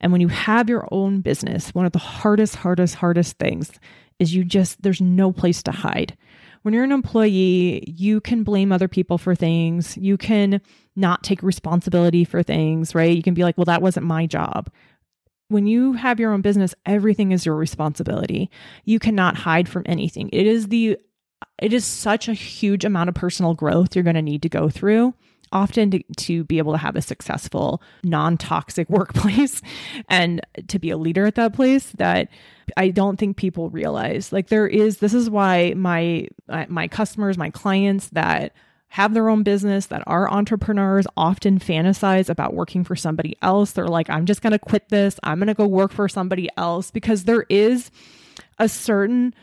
and 0.00 0.10
when 0.10 0.20
you 0.20 0.26
have 0.26 0.68
your 0.68 0.88
own 0.90 1.20
business 1.20 1.72
one 1.72 1.86
of 1.86 1.92
the 1.92 2.00
hardest 2.00 2.56
hardest 2.56 2.96
hardest 2.96 3.38
things 3.38 3.70
is 4.18 4.34
you 4.34 4.44
just 4.44 4.82
there's 4.82 5.00
no 5.00 5.30
place 5.30 5.62
to 5.62 5.70
hide 5.70 6.16
when 6.62 6.74
you're 6.74 6.84
an 6.84 6.92
employee, 6.92 7.84
you 7.86 8.20
can 8.20 8.42
blame 8.42 8.72
other 8.72 8.88
people 8.88 9.16
for 9.16 9.34
things. 9.34 9.96
You 9.96 10.16
can 10.16 10.60
not 10.98 11.22
take 11.22 11.42
responsibility 11.42 12.24
for 12.24 12.42
things, 12.42 12.94
right? 12.94 13.16
You 13.16 13.22
can 13.22 13.34
be 13.34 13.44
like, 13.44 13.56
well, 13.56 13.64
that 13.66 13.82
wasn't 13.82 14.06
my 14.06 14.26
job. 14.26 14.70
When 15.48 15.66
you 15.66 15.94
have 15.94 16.20
your 16.20 16.32
own 16.32 16.42
business, 16.42 16.74
everything 16.84 17.32
is 17.32 17.46
your 17.46 17.54
responsibility. 17.54 18.50
You 18.84 18.98
cannot 18.98 19.36
hide 19.36 19.68
from 19.68 19.84
anything. 19.86 20.28
It 20.32 20.46
is 20.46 20.68
the 20.68 20.98
it 21.60 21.72
is 21.72 21.84
such 21.84 22.28
a 22.28 22.34
huge 22.34 22.84
amount 22.84 23.08
of 23.08 23.14
personal 23.14 23.54
growth 23.54 23.94
you're 23.94 24.02
going 24.02 24.16
to 24.16 24.22
need 24.22 24.42
to 24.42 24.48
go 24.48 24.68
through 24.68 25.14
often 25.52 25.90
to, 25.90 26.02
to 26.16 26.44
be 26.44 26.58
able 26.58 26.72
to 26.72 26.78
have 26.78 26.96
a 26.96 27.02
successful 27.02 27.82
non-toxic 28.04 28.88
workplace 28.90 29.62
and 30.08 30.40
to 30.66 30.78
be 30.78 30.90
a 30.90 30.96
leader 30.96 31.26
at 31.26 31.36
that 31.36 31.54
place 31.54 31.92
that 31.92 32.28
I 32.76 32.90
don't 32.90 33.18
think 33.18 33.36
people 33.36 33.70
realize. 33.70 34.32
Like 34.32 34.48
there 34.48 34.66
is 34.66 34.98
this 34.98 35.14
is 35.14 35.30
why 35.30 35.74
my 35.76 36.28
my 36.68 36.88
customers, 36.88 37.38
my 37.38 37.50
clients 37.50 38.08
that 38.10 38.52
have 38.88 39.12
their 39.14 39.28
own 39.28 39.42
business 39.42 39.86
that 39.86 40.02
are 40.06 40.30
entrepreneurs 40.30 41.06
often 41.16 41.58
fantasize 41.58 42.28
about 42.28 42.54
working 42.54 42.84
for 42.84 42.96
somebody 42.96 43.36
else. 43.42 43.72
They're 43.72 43.86
like, 43.86 44.08
I'm 44.08 44.24
just 44.24 44.40
going 44.40 44.52
to 44.52 44.58
quit 44.58 44.88
this. 44.88 45.20
I'm 45.22 45.38
going 45.38 45.48
to 45.48 45.54
go 45.54 45.66
work 45.66 45.92
for 45.92 46.08
somebody 46.08 46.48
else 46.56 46.90
because 46.90 47.24
there 47.24 47.44
is 47.48 47.90
a 48.58 48.68
certain 48.68 49.34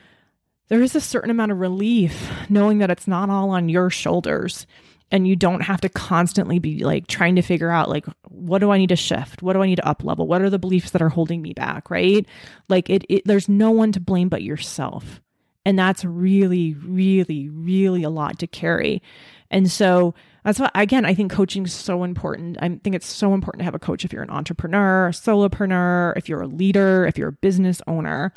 there 0.68 0.82
is 0.82 0.96
a 0.96 1.02
certain 1.02 1.30
amount 1.30 1.52
of 1.52 1.60
relief 1.60 2.32
knowing 2.50 2.80
that 2.80 2.90
it's 2.90 3.08
not 3.08 3.30
all 3.30 3.52
on 3.52 3.70
your 3.70 3.92
shoulders 3.92 4.66
and 5.12 5.28
you 5.28 5.36
don't 5.36 5.62
have 5.62 5.82
to 5.82 5.90
constantly 5.90 6.58
be 6.60 6.84
like 6.84 7.06
trying 7.08 7.36
to 7.36 7.42
figure 7.42 7.70
out 7.70 7.90
like 7.90 8.06
what 8.30 8.60
do 8.60 8.72
i 8.72 8.78
need 8.78 8.90
to 8.90 8.96
shift 8.96 9.42
what 9.42 9.54
do 9.54 9.62
i 9.62 9.68
need 9.68 9.76
to 9.76 9.88
up 9.88 10.04
level 10.04 10.28
what 10.28 10.42
are 10.42 10.50
the 10.50 10.60
beliefs 10.60 10.92
that 10.92 11.02
are 11.02 11.10
holding 11.10 11.42
me 11.42 11.54
back 11.54 11.90
right 11.90 12.26
like 12.68 12.90
it, 12.90 13.06
it 13.10 13.22
there's 13.26 13.48
no 13.48 13.72
one 13.72 13.92
to 13.92 14.00
blame 14.00 14.30
but 14.30 14.42
yourself 14.42 15.22
and 15.66 15.78
that's 15.78 16.06
really 16.06 16.74
really 16.86 17.50
really 17.50 18.04
a 18.04 18.10
lot 18.10 18.40
to 18.40 18.48
carry 18.48 19.02
and 19.50 19.70
so 19.72 20.14
that's 20.44 20.60
why 20.60 20.70
again 20.76 21.06
i 21.06 21.14
think 21.14 21.32
coaching 21.32 21.66
is 21.66 21.74
so 21.74 22.04
important 22.04 22.58
i 22.62 22.70
think 22.70 22.96
it's 22.96 23.08
so 23.08 23.34
important 23.34 23.60
to 23.60 23.66
have 23.66 23.76
a 23.76 23.80
coach 23.80 24.06
if 24.06 24.14
you're 24.14 24.24
an 24.24 24.30
entrepreneur 24.30 25.10
solopreneur 25.12 26.14
if 26.18 26.30
you're 26.30 26.42
a 26.42 26.48
leader 26.48 27.06
if 27.06 27.18
you're 27.18 27.30
a 27.30 27.34
business 27.34 27.82
owner 27.88 28.34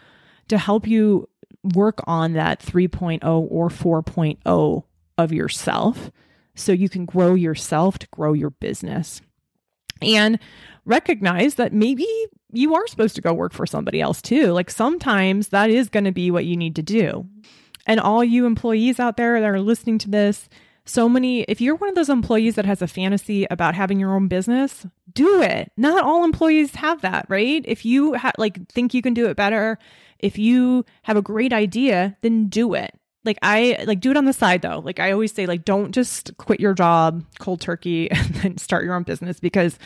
to 0.48 0.58
help 0.58 0.86
you 0.86 1.28
work 1.74 2.00
on 2.06 2.32
that 2.32 2.60
3.0 2.60 3.20
or 3.50 3.68
4.0 3.68 4.84
of 5.18 5.32
yourself 5.32 6.10
so 6.58 6.72
you 6.72 6.88
can 6.88 7.04
grow 7.04 7.34
yourself 7.34 7.98
to 7.98 8.06
grow 8.08 8.32
your 8.32 8.50
business. 8.50 9.22
And 10.00 10.38
recognize 10.84 11.56
that 11.56 11.72
maybe 11.72 12.06
you 12.52 12.74
are 12.74 12.86
supposed 12.86 13.16
to 13.16 13.22
go 13.22 13.32
work 13.32 13.52
for 13.52 13.66
somebody 13.66 14.00
else 14.00 14.22
too. 14.22 14.52
Like 14.52 14.70
sometimes 14.70 15.48
that 15.48 15.70
is 15.70 15.88
going 15.88 16.04
to 16.04 16.12
be 16.12 16.30
what 16.30 16.44
you 16.44 16.56
need 16.56 16.76
to 16.76 16.82
do. 16.82 17.26
And 17.86 18.00
all 18.00 18.22
you 18.22 18.46
employees 18.46 19.00
out 19.00 19.16
there 19.16 19.40
that 19.40 19.48
are 19.48 19.60
listening 19.60 19.98
to 19.98 20.10
this, 20.10 20.48
so 20.84 21.08
many, 21.08 21.42
if 21.42 21.60
you're 21.60 21.74
one 21.74 21.88
of 21.88 21.94
those 21.94 22.08
employees 22.08 22.54
that 22.54 22.64
has 22.64 22.80
a 22.80 22.86
fantasy 22.86 23.46
about 23.50 23.74
having 23.74 24.00
your 24.00 24.14
own 24.14 24.28
business, 24.28 24.86
do 25.12 25.42
it. 25.42 25.70
Not 25.76 26.02
all 26.02 26.24
employees 26.24 26.74
have 26.76 27.02
that, 27.02 27.26
right? 27.28 27.62
If 27.66 27.84
you 27.84 28.14
ha- 28.14 28.32
like 28.38 28.70
think 28.70 28.94
you 28.94 29.02
can 29.02 29.14
do 29.14 29.26
it 29.26 29.36
better, 29.36 29.78
if 30.18 30.38
you 30.38 30.84
have 31.02 31.16
a 31.16 31.22
great 31.22 31.52
idea, 31.52 32.16
then 32.22 32.48
do 32.48 32.74
it 32.74 32.98
like 33.28 33.38
I 33.42 33.84
like 33.86 34.00
do 34.00 34.10
it 34.10 34.16
on 34.16 34.24
the 34.24 34.32
side 34.32 34.62
though. 34.62 34.80
Like 34.80 34.98
I 34.98 35.12
always 35.12 35.32
say, 35.32 35.46
like 35.46 35.64
don't 35.64 35.92
just 35.92 36.36
quit 36.38 36.60
your 36.60 36.74
job 36.74 37.24
cold 37.38 37.60
turkey 37.60 38.10
and 38.10 38.34
then 38.36 38.58
start 38.58 38.84
your 38.84 38.94
own 38.94 39.04
business 39.04 39.38
because 39.38 39.78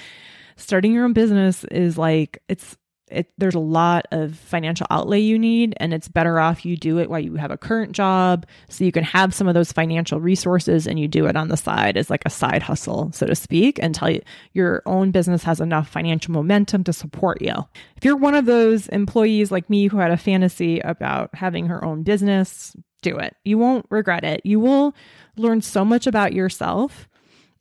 starting 0.56 0.92
your 0.92 1.04
own 1.04 1.12
business 1.12 1.64
is 1.64 1.99
like 1.99 2.42
it's 2.49 2.76
it, 3.12 3.30
there's 3.38 3.54
a 3.54 3.61
lot 3.61 4.06
of 4.11 4.35
financial 4.37 4.87
outlay 4.90 5.21
you 5.21 5.38
need, 5.38 5.75
and 5.76 5.92
it's 5.92 6.09
better 6.09 6.40
off 6.40 6.64
you 6.64 6.76
do 6.76 6.99
it 6.99 7.11
while 7.11 7.21
you 7.21 7.35
have 7.37 7.50
a 7.50 7.59
current 7.59 7.92
job 7.92 8.47
so 8.68 8.85
you 8.85 8.92
can 8.92 9.04
have 9.04 9.35
some 9.35 9.47
of 9.47 9.54
those 9.54 9.71
financial 9.71 10.18
resources 10.18 10.87
and 10.87 10.99
you 10.99 11.06
do 11.06 11.26
it 11.26 11.37
on 11.37 11.49
the 11.49 11.56
side 11.56 11.97
as 11.97 12.11
like 12.11 12.23
a 12.25 12.30
side 12.30 12.62
hustle, 12.62 13.12
so 13.12 13.26
to 13.26 13.35
speak, 13.35 13.78
until 13.78 14.18
your 14.52 14.82
own 14.87 15.11
business 15.11 15.42
has 15.44 15.61
enough 15.61 15.88
financial 15.88 16.32
momentum 16.32 16.82
to 16.85 16.92
support 16.92 17.40
you. 17.42 17.54
If 17.97 18.04
you're 18.04 18.16
one 18.16 18.35
of 18.35 18.47
those 18.47 18.88
employees 18.88 19.50
like 19.52 19.68
me 19.68 19.88
who 19.88 19.99
had 19.99 20.11
a 20.11 20.16
fantasy 20.16 20.80
about 20.80 21.35
having 21.35 21.66
her 21.66 21.85
own 21.85 22.02
business, 22.02 22.75
do 23.02 23.18
it. 23.18 23.37
You 23.44 23.59
won't 23.59 23.87
regret 23.90 24.25
it. 24.25 24.40
You 24.44 24.61
will 24.61 24.94
learn 25.37 25.61
so 25.61 25.85
much 25.85 26.06
about 26.06 26.32
yourself 26.32 27.09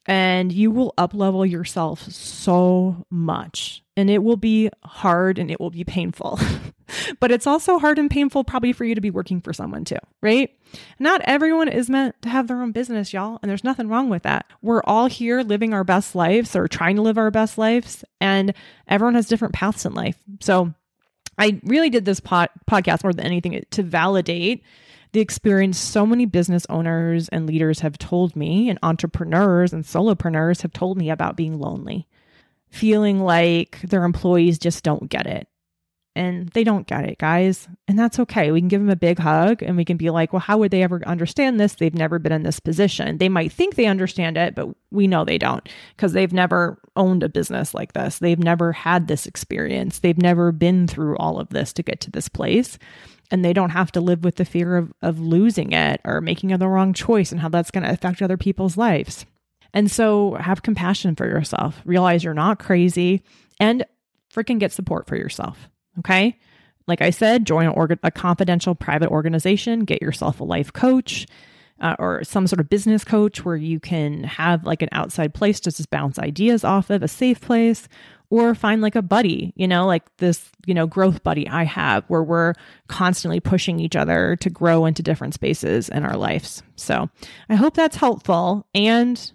and 0.05 0.51
you 0.51 0.71
will 0.71 0.93
uplevel 0.97 1.49
yourself 1.49 2.03
so 2.11 3.05
much. 3.09 3.83
And 3.95 4.09
it 4.09 4.23
will 4.23 4.37
be 4.37 4.69
hard 4.83 5.37
and 5.37 5.51
it 5.51 5.59
will 5.59 5.69
be 5.69 5.83
painful. 5.83 6.39
But 7.19 7.31
it's 7.31 7.47
also 7.47 7.79
hard 7.79 7.99
and 7.99 8.11
painful 8.11 8.43
probably 8.43 8.73
for 8.73 8.83
you 8.83 8.95
to 8.95 9.01
be 9.01 9.11
working 9.11 9.39
for 9.39 9.53
someone 9.53 9.85
too 9.85 9.95
right? 10.21 10.49
Not 10.99 11.21
everyone 11.23 11.69
is 11.69 11.89
meant 11.89 12.21
to 12.21 12.29
have 12.29 12.47
their 12.47 12.61
own 12.61 12.73
business 12.73 13.13
y'all 13.13 13.39
and 13.41 13.49
there's 13.49 13.63
nothing 13.63 13.87
wrong 13.87 14.09
with 14.09 14.23
that. 14.23 14.45
We're 14.61 14.83
all 14.83 15.07
here 15.07 15.41
living 15.41 15.73
our 15.73 15.83
best 15.83 16.15
lives 16.15 16.55
or 16.55 16.67
trying 16.67 16.97
to 16.97 17.01
live 17.01 17.17
our 17.17 17.31
best 17.31 17.57
lives 17.57 18.03
and 18.19 18.53
everyone 18.87 19.15
has 19.15 19.27
different 19.27 19.53
paths 19.53 19.85
in 19.85 19.93
life. 19.93 20.17
So 20.41 20.73
i 21.37 21.59
really 21.63 21.89
did 21.89 22.03
this 22.03 22.19
pod- 22.19 22.49
podcast 22.69 23.03
more 23.03 23.13
than 23.13 23.25
anything 23.25 23.63
to 23.71 23.83
validate 23.83 24.63
the 25.13 25.19
experience 25.19 25.77
so 25.77 26.05
many 26.05 26.25
business 26.25 26.65
owners 26.69 27.27
and 27.29 27.45
leaders 27.45 27.81
have 27.81 27.97
told 27.97 28.35
me, 28.35 28.69
and 28.69 28.79
entrepreneurs 28.81 29.73
and 29.73 29.83
solopreneurs 29.83 30.61
have 30.61 30.73
told 30.73 30.97
me 30.97 31.09
about 31.09 31.35
being 31.35 31.59
lonely, 31.59 32.07
feeling 32.69 33.19
like 33.19 33.81
their 33.81 34.03
employees 34.05 34.57
just 34.57 34.83
don't 34.83 35.09
get 35.09 35.27
it. 35.27 35.47
And 36.13 36.49
they 36.49 36.65
don't 36.65 36.87
get 36.87 37.05
it, 37.05 37.19
guys. 37.19 37.69
And 37.87 37.97
that's 37.97 38.19
okay. 38.19 38.51
We 38.51 38.59
can 38.59 38.67
give 38.67 38.81
them 38.81 38.89
a 38.89 38.97
big 38.97 39.17
hug 39.17 39.63
and 39.63 39.77
we 39.77 39.85
can 39.85 39.95
be 39.95 40.09
like, 40.09 40.33
well, 40.33 40.41
how 40.41 40.57
would 40.57 40.71
they 40.71 40.83
ever 40.83 41.01
understand 41.07 41.57
this? 41.57 41.75
They've 41.75 41.93
never 41.93 42.19
been 42.19 42.33
in 42.33 42.43
this 42.43 42.59
position. 42.59 43.17
They 43.17 43.29
might 43.29 43.53
think 43.53 43.75
they 43.75 43.85
understand 43.85 44.35
it, 44.35 44.53
but 44.53 44.67
we 44.91 45.07
know 45.07 45.23
they 45.23 45.37
don't 45.37 45.67
because 45.95 46.11
they've 46.11 46.33
never 46.33 46.81
owned 46.97 47.23
a 47.23 47.29
business 47.29 47.73
like 47.73 47.93
this. 47.93 48.19
They've 48.19 48.37
never 48.37 48.73
had 48.73 49.07
this 49.07 49.25
experience. 49.25 49.99
They've 49.99 50.17
never 50.17 50.51
been 50.51 50.85
through 50.85 51.15
all 51.15 51.39
of 51.39 51.49
this 51.49 51.71
to 51.73 51.83
get 51.83 52.01
to 52.01 52.11
this 52.11 52.27
place 52.27 52.77
and 53.31 53.43
they 53.43 53.53
don't 53.53 53.69
have 53.69 53.91
to 53.93 54.01
live 54.01 54.23
with 54.23 54.35
the 54.35 54.45
fear 54.45 54.75
of, 54.75 54.91
of 55.01 55.19
losing 55.19 55.71
it 55.71 56.01
or 56.03 56.19
making 56.19 56.49
the 56.49 56.67
wrong 56.67 56.93
choice 56.93 57.31
and 57.31 57.39
how 57.39 57.49
that's 57.49 57.71
going 57.71 57.85
to 57.85 57.89
affect 57.89 58.21
other 58.21 58.37
people's 58.37 58.77
lives. 58.77 59.25
And 59.73 59.89
so 59.89 60.35
have 60.35 60.63
compassion 60.63 61.15
for 61.15 61.25
yourself, 61.25 61.81
realize 61.85 62.23
you're 62.23 62.33
not 62.33 62.59
crazy, 62.59 63.23
and 63.59 63.85
freaking 64.33 64.59
get 64.59 64.73
support 64.73 65.07
for 65.07 65.15
yourself. 65.15 65.69
Okay. 65.99 66.37
Like 66.87 67.01
I 67.01 67.09
said, 67.09 67.45
join 67.45 67.69
orga- 67.69 67.99
a 68.03 68.11
confidential 68.11 68.75
private 68.75 69.09
organization, 69.09 69.81
get 69.81 70.01
yourself 70.01 70.39
a 70.39 70.43
life 70.43 70.73
coach. 70.73 71.27
Uh, 71.79 71.95
or 71.97 72.23
some 72.23 72.45
sort 72.45 72.59
of 72.59 72.69
business 72.69 73.03
coach 73.03 73.43
where 73.43 73.55
you 73.55 73.79
can 73.79 74.23
have 74.23 74.63
like 74.65 74.83
an 74.83 74.89
outside 74.91 75.33
place 75.33 75.59
to 75.59 75.71
just 75.71 75.89
bounce 75.89 76.19
ideas 76.19 76.63
off 76.63 76.91
of, 76.91 77.01
a 77.01 77.07
safe 77.07 77.41
place, 77.41 77.87
or 78.29 78.53
find 78.53 78.83
like 78.83 78.95
a 78.95 79.01
buddy, 79.01 79.51
you 79.55 79.67
know, 79.67 79.87
like 79.87 80.03
this, 80.17 80.47
you 80.67 80.75
know, 80.75 80.85
growth 80.85 81.23
buddy 81.23 81.47
I 81.47 81.63
have 81.63 82.05
where 82.07 82.21
we're 82.21 82.53
constantly 82.87 83.39
pushing 83.39 83.79
each 83.79 83.95
other 83.95 84.35
to 84.41 84.49
grow 84.51 84.85
into 84.85 85.01
different 85.01 85.33
spaces 85.33 85.89
in 85.89 86.05
our 86.05 86.15
lives. 86.15 86.61
So 86.75 87.09
I 87.49 87.55
hope 87.55 87.73
that's 87.73 87.95
helpful. 87.97 88.67
And, 88.75 89.31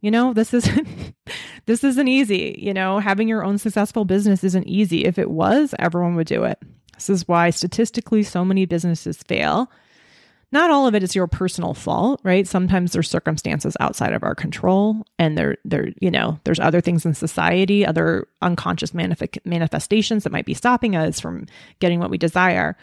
you 0.00 0.10
know, 0.10 0.32
this 0.32 0.54
isn't 0.54 1.14
this 1.66 1.84
isn't 1.84 2.08
easy. 2.08 2.58
You 2.58 2.74
know, 2.74 2.98
having 2.98 3.28
your 3.28 3.44
own 3.44 3.58
successful 3.58 4.04
business 4.04 4.44
isn't 4.44 4.66
easy. 4.66 5.04
If 5.04 5.18
it 5.18 5.30
was, 5.30 5.74
everyone 5.78 6.14
would 6.16 6.26
do 6.26 6.44
it. 6.44 6.58
This 6.94 7.10
is 7.10 7.28
why 7.28 7.50
statistically 7.50 8.22
so 8.22 8.44
many 8.44 8.66
businesses 8.66 9.18
fail 9.18 9.70
not 10.50 10.70
all 10.70 10.86
of 10.86 10.94
it 10.94 11.02
is 11.02 11.14
your 11.14 11.26
personal 11.26 11.74
fault, 11.74 12.20
right? 12.24 12.46
Sometimes 12.46 12.92
there's 12.92 13.10
circumstances 13.10 13.76
outside 13.80 14.14
of 14.14 14.22
our 14.22 14.34
control 14.34 15.04
and 15.18 15.36
there 15.36 15.58
there 15.64 15.90
you 16.00 16.10
know, 16.10 16.40
there's 16.44 16.60
other 16.60 16.80
things 16.80 17.04
in 17.04 17.14
society, 17.14 17.84
other 17.84 18.26
unconscious 18.40 18.92
manif- 18.92 19.44
manifestations 19.44 20.24
that 20.24 20.32
might 20.32 20.46
be 20.46 20.54
stopping 20.54 20.96
us 20.96 21.20
from 21.20 21.46
getting 21.80 22.00
what 22.00 22.10
we 22.10 22.16
desire. 22.16 22.76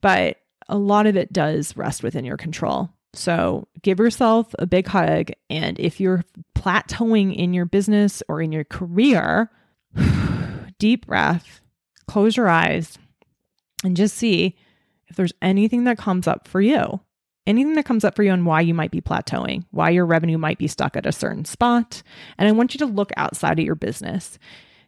But 0.00 0.38
a 0.68 0.76
lot 0.76 1.06
of 1.06 1.16
it 1.16 1.32
does 1.32 1.76
rest 1.76 2.02
within 2.02 2.24
your 2.24 2.36
control. 2.36 2.90
So 3.14 3.68
give 3.82 3.98
yourself 3.98 4.54
a 4.58 4.66
big 4.66 4.86
hug. 4.86 5.30
And 5.48 5.78
if 5.78 6.00
you're 6.00 6.24
plateauing 6.56 7.34
in 7.34 7.54
your 7.54 7.66
business 7.66 8.22
or 8.28 8.40
in 8.42 8.52
your 8.52 8.64
career, 8.64 9.50
deep 10.78 11.06
breath, 11.06 11.60
close 12.06 12.36
your 12.36 12.48
eyes, 12.48 12.98
and 13.82 13.96
just 13.96 14.16
see 14.16 14.56
if 15.08 15.16
there's 15.16 15.32
anything 15.42 15.84
that 15.84 15.98
comes 15.98 16.26
up 16.26 16.48
for 16.48 16.60
you, 16.60 17.00
anything 17.46 17.74
that 17.74 17.84
comes 17.84 18.04
up 18.04 18.16
for 18.16 18.22
you 18.22 18.32
and 18.32 18.46
why 18.46 18.60
you 18.60 18.74
might 18.74 18.90
be 18.90 19.00
plateauing, 19.00 19.64
why 19.70 19.90
your 19.90 20.06
revenue 20.06 20.38
might 20.38 20.58
be 20.58 20.66
stuck 20.66 20.96
at 20.96 21.06
a 21.06 21.12
certain 21.12 21.44
spot. 21.44 22.02
And 22.38 22.48
I 22.48 22.52
want 22.52 22.74
you 22.74 22.78
to 22.78 22.86
look 22.86 23.12
outside 23.16 23.58
of 23.58 23.64
your 23.64 23.74
business. 23.74 24.38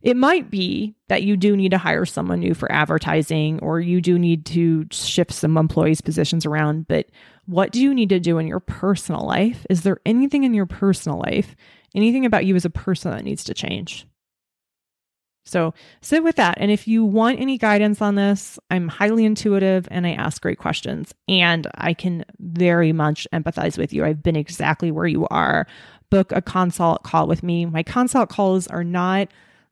It 0.07 0.17
might 0.17 0.53
be 0.53 0.95
that 1.09 1.25
you 1.25 1.37
do 1.37 1.57
need 1.57 1.73
to 1.73 1.79
hire 1.79 2.05
someone 2.05 2.39
new 2.39 2.55
for 2.55 2.71
advertising 2.71 3.59
or 3.59 3.81
you 3.81 4.01
do 4.01 4.21
need 4.21 4.47
to 4.47 4.87
shift 4.93 5.33
some 5.33 5.57
employees' 5.57 6.01
positions 6.01 6.47
around. 6.47 6.87
But 6.87 7.07
what 7.47 7.73
do 7.73 7.83
you 7.83 7.93
need 7.93 8.11
to 8.11 8.21
do 8.21 8.39
in 8.39 8.47
your 8.47 8.61
personal 8.61 9.27
life? 9.27 9.67
Is 9.69 9.83
there 9.83 9.99
anything 10.07 10.45
in 10.45 10.55
your 10.55 10.65
personal 10.65 11.19
life, 11.19 11.57
anything 11.93 12.25
about 12.25 12.47
you 12.47 12.55
as 12.55 12.65
a 12.65 12.71
person 12.71 13.11
that 13.11 13.25
needs 13.25 13.43
to 13.43 13.53
change? 13.53 14.07
So 15.45 15.75
sit 16.03 16.23
with 16.23 16.37
that. 16.37 16.59
And 16.61 16.71
if 16.71 16.87
you 16.87 17.05
want 17.05 17.41
any 17.41 17.59
guidance 17.59 18.01
on 18.01 18.15
this, 18.15 18.61
I'm 18.71 18.87
highly 18.87 19.25
intuitive 19.25 19.89
and 19.91 20.07
I 20.07 20.13
ask 20.13 20.41
great 20.41 20.61
questions. 20.61 21.13
And 21.29 21.67
I 21.75 21.95
can 21.95 22.25
very 22.39 22.93
much 22.93 23.27
empathize 23.33 23.77
with 23.77 23.93
you. 23.93 24.05
I've 24.05 24.23
been 24.23 24.37
exactly 24.37 24.93
where 24.93 25.09
you 25.09 25.27
are. 25.33 25.67
Book 26.11 26.31
a 26.31 26.41
consult 26.41 27.03
call 27.03 27.27
with 27.27 27.43
me. 27.43 27.67
My 27.67 27.83
consult 27.83 28.29
calls 28.29 28.69
are 28.69 28.85
not 28.85 29.27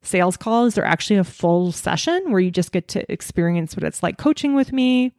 sales 0.06 0.36
calls, 0.36 0.74
they're 0.74 0.84
actually 0.84 1.16
a 1.16 1.24
full 1.24 1.72
session 1.72 2.30
where 2.30 2.40
you 2.40 2.50
just 2.50 2.72
get 2.72 2.88
to 2.88 3.10
experience 3.12 3.76
what 3.76 3.84
it's 3.84 4.02
like 4.02 4.18
coaching 4.18 4.54
with 4.54 4.72
me. 4.72 5.12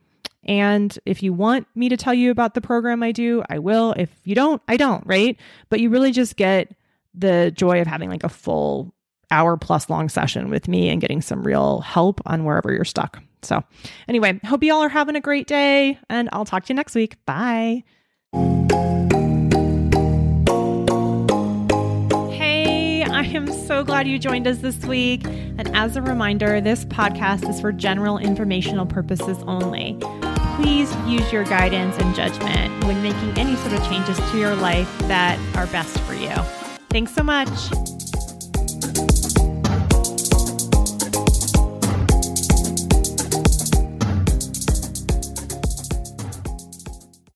And 0.43 0.98
if 1.06 1.24
you 1.24 1.34
want 1.34 1.67
me 1.76 1.89
to 1.89 1.98
tell 1.98 2.13
you 2.13 2.32
about 2.32 2.54
the 2.54 2.62
program 2.62 3.02
I 3.02 3.12
do, 3.12 3.43
I 3.50 3.60
will. 3.60 3.93
If 3.98 4.10
you 4.24 4.36
don't, 4.36 4.62
I 4.67 4.78
don't, 4.78 5.06
right? 5.06 5.38
But 5.69 5.80
you 5.80 5.89
really 5.89 6.12
just 6.12 6.36
get 6.36 6.71
the 7.13 7.52
joy 7.56 7.82
of 7.82 7.88
having 7.88 8.10
like 8.10 8.24
a 8.24 8.30
full 8.30 8.93
hour 9.32 9.58
plus 9.58 9.89
long 9.89 10.08
session 10.10 10.50
with 10.50 10.67
me 10.67 10.89
and 10.89 11.02
getting 11.02 11.21
some 11.21 11.43
real 11.43 11.82
help 11.82 12.21
on 12.26 12.43
wherever 12.43 12.71
you're 12.71 12.86
stuck. 12.86 13.21
So, 13.41 13.63
anyway, 14.08 14.39
hope 14.45 14.63
you 14.63 14.74
all 14.74 14.84
are 14.84 14.89
having 14.89 15.15
a 15.15 15.21
great 15.21 15.48
day 15.48 16.00
and 16.10 16.30
I'll 16.32 16.45
talk 16.45 16.65
to 16.65 16.74
you 16.74 16.76
next 16.76 16.95
week. 16.95 17.17
Bye. 17.26 17.84
Am 23.25 23.51
so 23.51 23.83
glad 23.83 24.07
you 24.07 24.19
joined 24.19 24.47
us 24.47 24.59
this 24.59 24.85
week. 24.85 25.25
And 25.25 25.75
as 25.75 25.95
a 25.95 26.01
reminder, 26.01 26.61
this 26.61 26.85
podcast 26.85 27.49
is 27.49 27.59
for 27.59 27.71
general 27.71 28.17
informational 28.17 28.85
purposes 28.85 29.38
only. 29.47 29.97
Please 30.57 30.95
use 31.05 31.31
your 31.33 31.43
guidance 31.43 31.97
and 31.97 32.15
judgment 32.15 32.83
when 32.85 33.01
making 33.01 33.38
any 33.38 33.55
sort 33.57 33.73
of 33.73 33.83
changes 33.88 34.17
to 34.31 34.38
your 34.38 34.55
life 34.55 34.97
that 35.07 35.38
are 35.57 35.67
best 35.67 35.99
for 36.01 36.13
you. 36.13 36.33
Thanks 36.89 37.13
so 37.13 37.23
much. 37.23 37.49